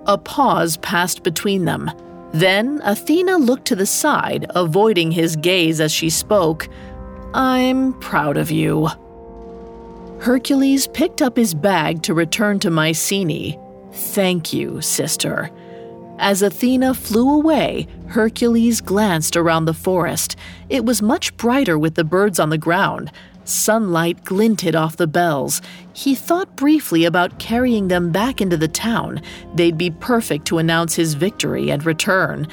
A 0.07 0.17
pause 0.17 0.77
passed 0.79 1.23
between 1.23 1.65
them. 1.65 1.91
Then 2.33 2.81
Athena 2.85 3.39
looked 3.39 3.67
to 3.67 3.77
the 3.77 3.87
side, 3.87 4.47
avoiding 4.51 5.11
his 5.11 5.37
gaze 5.37 5.81
as 5.81 5.93
she 5.93 6.11
spoke. 6.11 6.69
I'm 7.35 7.93
proud 8.01 8.37
of 8.37 8.51
you. 8.51 8.89
Hercules 10.21 10.87
picked 10.87 11.23
up 11.23 11.37
his 11.37 11.55
bag 11.55 12.03
to 12.03 12.15
return 12.15 12.59
to 12.61 12.71
Mycenae. 12.71 13.59
Thank 13.93 14.53
you, 14.53 14.81
sister. 14.81 15.51
As 16.19 16.41
Athena 16.41 16.95
flew 16.95 17.31
away, 17.31 17.87
Hercules 18.09 18.81
glanced 18.81 19.37
around 19.37 19.67
the 19.67 19.75
forest. 19.75 20.37
It 20.69 20.85
was 20.85 21.03
much 21.03 21.37
brighter 21.37 21.79
with 21.79 21.95
the 21.95 22.05
birds 22.05 22.41
on 22.41 22.49
the 22.49 22.59
ground. 22.59 23.13
Sunlight 23.45 24.25
glinted 24.25 24.75
off 24.75 24.97
the 24.97 25.07
bells. 25.07 25.61
He 25.93 26.15
thought 26.15 26.57
briefly 26.57 27.05
about 27.05 27.39
carrying 27.39 27.89
them 27.89 28.11
back 28.11 28.41
into 28.41 28.57
the 28.57 28.67
town. 28.67 29.21
They'd 29.55 29.79
be 29.79 29.91
perfect 29.91 30.47
to 30.47 30.59
announce 30.59 30.95
his 30.95 31.15
victory 31.15 31.71
and 31.71 31.85
return. 31.85 32.49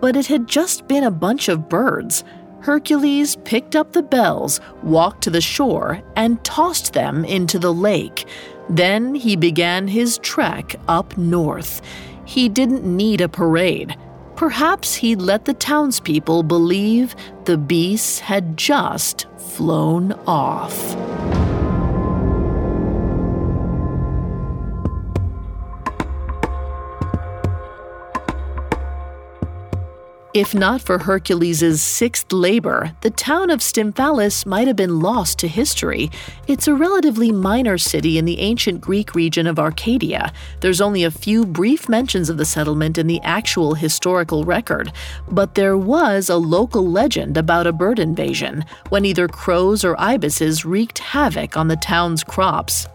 But 0.00 0.16
it 0.16 0.26
had 0.26 0.46
just 0.46 0.88
been 0.88 1.04
a 1.04 1.10
bunch 1.10 1.48
of 1.48 1.68
birds. 1.68 2.24
Hercules 2.60 3.36
picked 3.44 3.76
up 3.76 3.92
the 3.92 4.02
bells, 4.02 4.60
walked 4.82 5.22
to 5.22 5.30
the 5.30 5.40
shore, 5.40 6.02
and 6.16 6.42
tossed 6.44 6.92
them 6.92 7.24
into 7.24 7.58
the 7.58 7.72
lake. 7.72 8.26
Then 8.68 9.14
he 9.14 9.36
began 9.36 9.86
his 9.86 10.18
trek 10.18 10.74
up 10.88 11.16
north. 11.16 11.80
He 12.26 12.48
didn't 12.48 12.84
need 12.84 13.20
a 13.20 13.28
parade. 13.28 13.96
Perhaps 14.34 14.96
he'd 14.96 15.22
let 15.22 15.46
the 15.46 15.54
townspeople 15.54 16.42
believe 16.42 17.16
the 17.44 17.56
beasts 17.56 18.18
had 18.18 18.56
just 18.56 19.26
flown 19.38 20.12
off. 20.26 20.94
If 30.36 30.54
not 30.54 30.82
for 30.82 30.98
Hercules' 30.98 31.80
sixth 31.80 32.30
labor, 32.30 32.92
the 33.00 33.08
town 33.08 33.48
of 33.48 33.60
Stymphalis 33.60 34.44
might 34.44 34.66
have 34.66 34.76
been 34.76 35.00
lost 35.00 35.38
to 35.38 35.48
history. 35.48 36.10
It's 36.46 36.68
a 36.68 36.74
relatively 36.74 37.32
minor 37.32 37.78
city 37.78 38.18
in 38.18 38.26
the 38.26 38.38
ancient 38.40 38.82
Greek 38.82 39.14
region 39.14 39.46
of 39.46 39.58
Arcadia. 39.58 40.30
There's 40.60 40.82
only 40.82 41.04
a 41.04 41.10
few 41.10 41.46
brief 41.46 41.88
mentions 41.88 42.28
of 42.28 42.36
the 42.36 42.44
settlement 42.44 42.98
in 42.98 43.06
the 43.06 43.22
actual 43.22 43.72
historical 43.72 44.44
record, 44.44 44.92
but 45.30 45.54
there 45.54 45.78
was 45.78 46.28
a 46.28 46.36
local 46.36 46.86
legend 46.86 47.38
about 47.38 47.66
a 47.66 47.72
bird 47.72 47.98
invasion 47.98 48.62
when 48.90 49.06
either 49.06 49.28
crows 49.28 49.86
or 49.86 49.98
ibises 49.98 50.66
wreaked 50.66 50.98
havoc 50.98 51.56
on 51.56 51.68
the 51.68 51.76
town's 51.76 52.22
crops. 52.22 52.86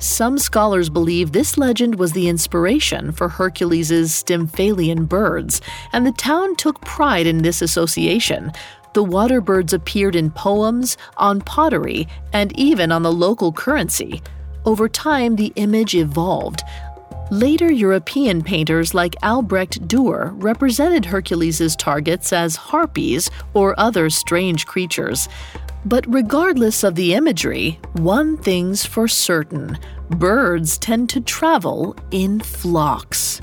Some 0.00 0.38
scholars 0.38 0.88
believe 0.88 1.32
this 1.32 1.58
legend 1.58 1.96
was 1.96 2.12
the 2.12 2.26
inspiration 2.26 3.12
for 3.12 3.28
Hercules' 3.28 4.10
Stymphalian 4.10 5.06
birds, 5.06 5.60
and 5.92 6.06
the 6.06 6.12
town 6.12 6.56
took 6.56 6.80
pride 6.80 7.26
in 7.26 7.42
this 7.42 7.60
association. 7.60 8.50
The 8.94 9.04
water 9.04 9.42
birds 9.42 9.74
appeared 9.74 10.16
in 10.16 10.30
poems, 10.30 10.96
on 11.18 11.42
pottery, 11.42 12.08
and 12.32 12.58
even 12.58 12.90
on 12.90 13.02
the 13.02 13.12
local 13.12 13.52
currency. 13.52 14.22
Over 14.64 14.88
time, 14.88 15.36
the 15.36 15.52
image 15.56 15.94
evolved. 15.94 16.62
Later 17.30 17.70
European 17.70 18.42
painters 18.42 18.94
like 18.94 19.14
Albrecht 19.22 19.86
Dürer 19.86 20.32
represented 20.42 21.04
Hercules' 21.04 21.76
targets 21.76 22.32
as 22.32 22.56
harpies 22.56 23.30
or 23.52 23.78
other 23.78 24.08
strange 24.08 24.66
creatures. 24.66 25.28
But 25.84 26.04
regardless 26.12 26.84
of 26.84 26.94
the 26.94 27.14
imagery, 27.14 27.80
one 27.94 28.36
thing's 28.36 28.84
for 28.84 29.08
certain 29.08 29.78
birds 30.10 30.76
tend 30.76 31.08
to 31.10 31.20
travel 31.20 31.96
in 32.10 32.40
flocks. 32.40 33.40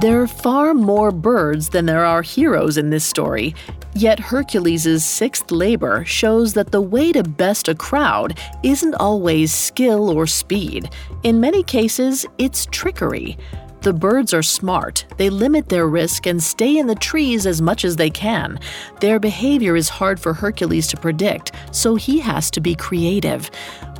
There 0.00 0.20
are 0.22 0.28
far 0.28 0.74
more 0.74 1.10
birds 1.10 1.68
than 1.68 1.86
there 1.86 2.04
are 2.04 2.22
heroes 2.22 2.76
in 2.76 2.90
this 2.90 3.04
story, 3.04 3.54
yet 3.94 4.18
Hercules' 4.18 5.04
sixth 5.04 5.50
labor 5.50 6.04
shows 6.04 6.54
that 6.54 6.72
the 6.72 6.80
way 6.80 7.12
to 7.12 7.22
best 7.22 7.68
a 7.68 7.74
crowd 7.74 8.38
isn't 8.62 8.94
always 8.94 9.52
skill 9.52 10.10
or 10.10 10.26
speed. 10.26 10.88
In 11.22 11.40
many 11.40 11.62
cases, 11.62 12.26
it's 12.38 12.66
trickery. 12.66 13.38
The 13.82 13.92
birds 13.92 14.32
are 14.32 14.44
smart, 14.44 15.04
they 15.16 15.28
limit 15.28 15.68
their 15.68 15.88
risk 15.88 16.28
and 16.28 16.40
stay 16.40 16.78
in 16.78 16.86
the 16.86 16.94
trees 16.94 17.46
as 17.46 17.60
much 17.60 17.84
as 17.84 17.96
they 17.96 18.10
can. 18.10 18.60
Their 19.00 19.18
behavior 19.18 19.74
is 19.74 19.88
hard 19.88 20.20
for 20.20 20.32
Hercules 20.32 20.86
to 20.86 20.96
predict, 20.96 21.50
so 21.72 21.96
he 21.96 22.20
has 22.20 22.48
to 22.52 22.60
be 22.60 22.76
creative. 22.76 23.50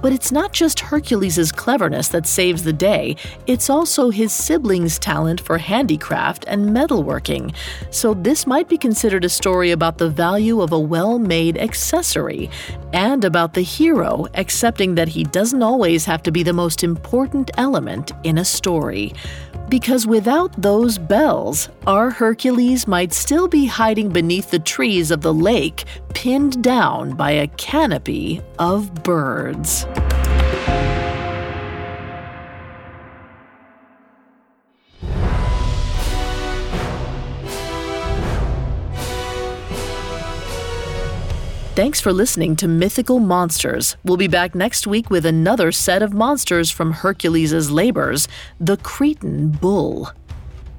But 0.03 0.13
it's 0.13 0.33
not 0.33 0.53
just 0.53 0.81
Hercules' 0.81 1.53
cleverness 1.53 2.09
that 2.09 2.27
saves 2.27 2.65
the 2.65 2.73
day, 2.73 3.17
it's 3.47 3.71
also 3.71 4.11
his 4.11 4.33
siblings' 4.33 4.99
talent 4.99 5.41
for 5.41 5.59
handicraft 5.59 6.45
and 6.49 6.71
metalworking. 6.71 7.55
So 7.91 8.13
this 8.13 8.47
might 8.47 8.69
be 8.69 8.77
considered 8.77 9.25
a 9.25 9.29
story 9.29 9.71
about 9.71 9.99
the 9.99 10.11
value 10.11 10.61
of 10.61 10.73
a 10.73 10.79
well 10.79 11.19
made 11.19 11.57
accessory, 11.57 12.51
and 12.93 13.25
about 13.25 13.55
the 13.55 13.63
hero 13.63 14.27
accepting 14.35 14.97
that 14.97 15.09
he 15.09 15.25
doesn't 15.25 15.63
always 15.63 16.05
have 16.05 16.23
to 16.25 16.33
be 16.33 16.43
the 16.43 16.53
most 16.53 16.83
important 16.83 17.53
element 17.57 18.13
in 18.25 18.39
a 18.39 18.45
story. 18.45 19.15
Because 19.69 20.07
without 20.07 20.53
those 20.61 20.99
bells, 20.99 21.71
our 21.87 22.11
Hercules 22.11 22.87
might 22.87 23.15
still 23.15 23.49
be 23.49 23.65
hiding 23.65 24.11
beneath 24.11 24.51
the 24.51 24.59
trees 24.59 25.11
of 25.11 25.23
the 25.23 25.33
lake, 25.33 25.85
pinned 26.13 26.63
down 26.63 27.17
by 27.17 27.31
a 27.31 27.47
canopy 27.47 28.43
of 28.59 28.93
birds. 29.03 29.87
Thanks 41.75 42.03
for 42.03 42.13
listening 42.13 42.55
to 42.57 42.69
Mythical 42.69 43.19
Monsters. 43.19 43.97
We'll 44.05 44.19
be 44.19 44.29
back 44.29 44.55
next 44.55 44.87
week 44.87 45.09
with 45.09 45.25
another 45.25 45.73
set 45.73 46.03
of 46.03 46.13
monsters 46.13 46.71
from 46.71 46.93
Hercules' 46.93 47.71
labors 47.71 48.29
the 48.61 48.77
Cretan 48.77 49.53
Bull. 49.53 50.11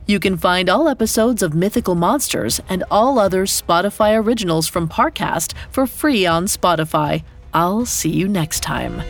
You 0.05 0.19
can 0.19 0.37
find 0.37 0.69
all 0.69 0.87
episodes 0.87 1.41
of 1.41 1.55
Mythical 1.55 1.95
Monsters 1.95 2.61
and 2.69 2.83
all 2.91 3.17
other 3.17 3.47
Spotify 3.47 4.15
originals 4.23 4.67
from 4.67 4.87
Parcast 4.87 5.53
for 5.71 5.87
free 5.87 6.27
on 6.27 6.45
Spotify. 6.45 7.23
I'll 7.53 7.85
see 7.85 8.09
you 8.09 8.27
next 8.27 8.61
time. 8.61 9.01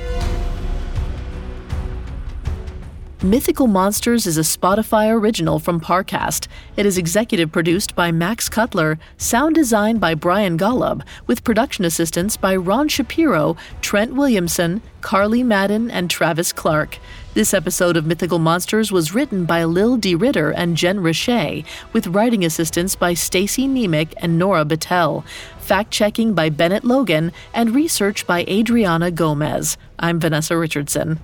Mythical 3.23 3.67
Monsters 3.67 4.27
is 4.27 4.38
a 4.38 4.41
Spotify 4.41 5.10
original 5.10 5.58
from 5.58 5.79
Parcast. 5.79 6.49
It 6.75 6.86
is 6.86 6.97
executive 6.97 7.53
produced 7.53 7.95
by 7.95 8.12
Max 8.12 8.49
Cutler, 8.49 8.99
sound 9.15 9.56
designed 9.56 10.01
by 10.01 10.13
Brian 10.13 10.58
Golub, 10.58 11.03
with 11.25 11.45
production 11.45 11.86
assistance 11.86 12.36
by 12.36 12.53
Ron 12.53 12.89
Shapiro, 12.89 13.56
Trent 13.79 14.13
Williamson, 14.13 14.82
Carly 14.99 15.41
Madden, 15.41 15.89
and 15.89 16.10
Travis 16.10 16.51
Clark. 16.51 16.99
This 17.34 17.56
episode 17.56 17.98
of 17.98 18.06
Mythical 18.06 18.38
Monsters 18.38 18.91
was 18.91 19.15
written 19.15 19.46
by 19.46 19.63
Lil 19.63 19.98
D. 19.98 20.13
Ritter 20.13 20.52
and 20.52 20.78
Jen 20.78 21.00
Richey, 21.00 21.65
with 21.91 22.06
writing 22.06 22.46
assistance 22.46 22.96
by 22.96 23.15
Stacy 23.15 23.67
Nemec 23.67 24.13
and 24.17 24.38
Nora 24.38 24.63
Battelle, 24.63 25.26
fact 25.58 25.89
checking 25.89 26.36
by 26.36 26.50
Bennett 26.50 26.84
Logan, 26.84 27.32
and 27.52 27.74
research 27.74 28.28
by 28.28 28.46
Adriana 28.48 29.10
Gomez. 29.10 29.78
I'm 29.98 30.19
Vanessa 30.19 30.56
Richardson. 30.56 31.19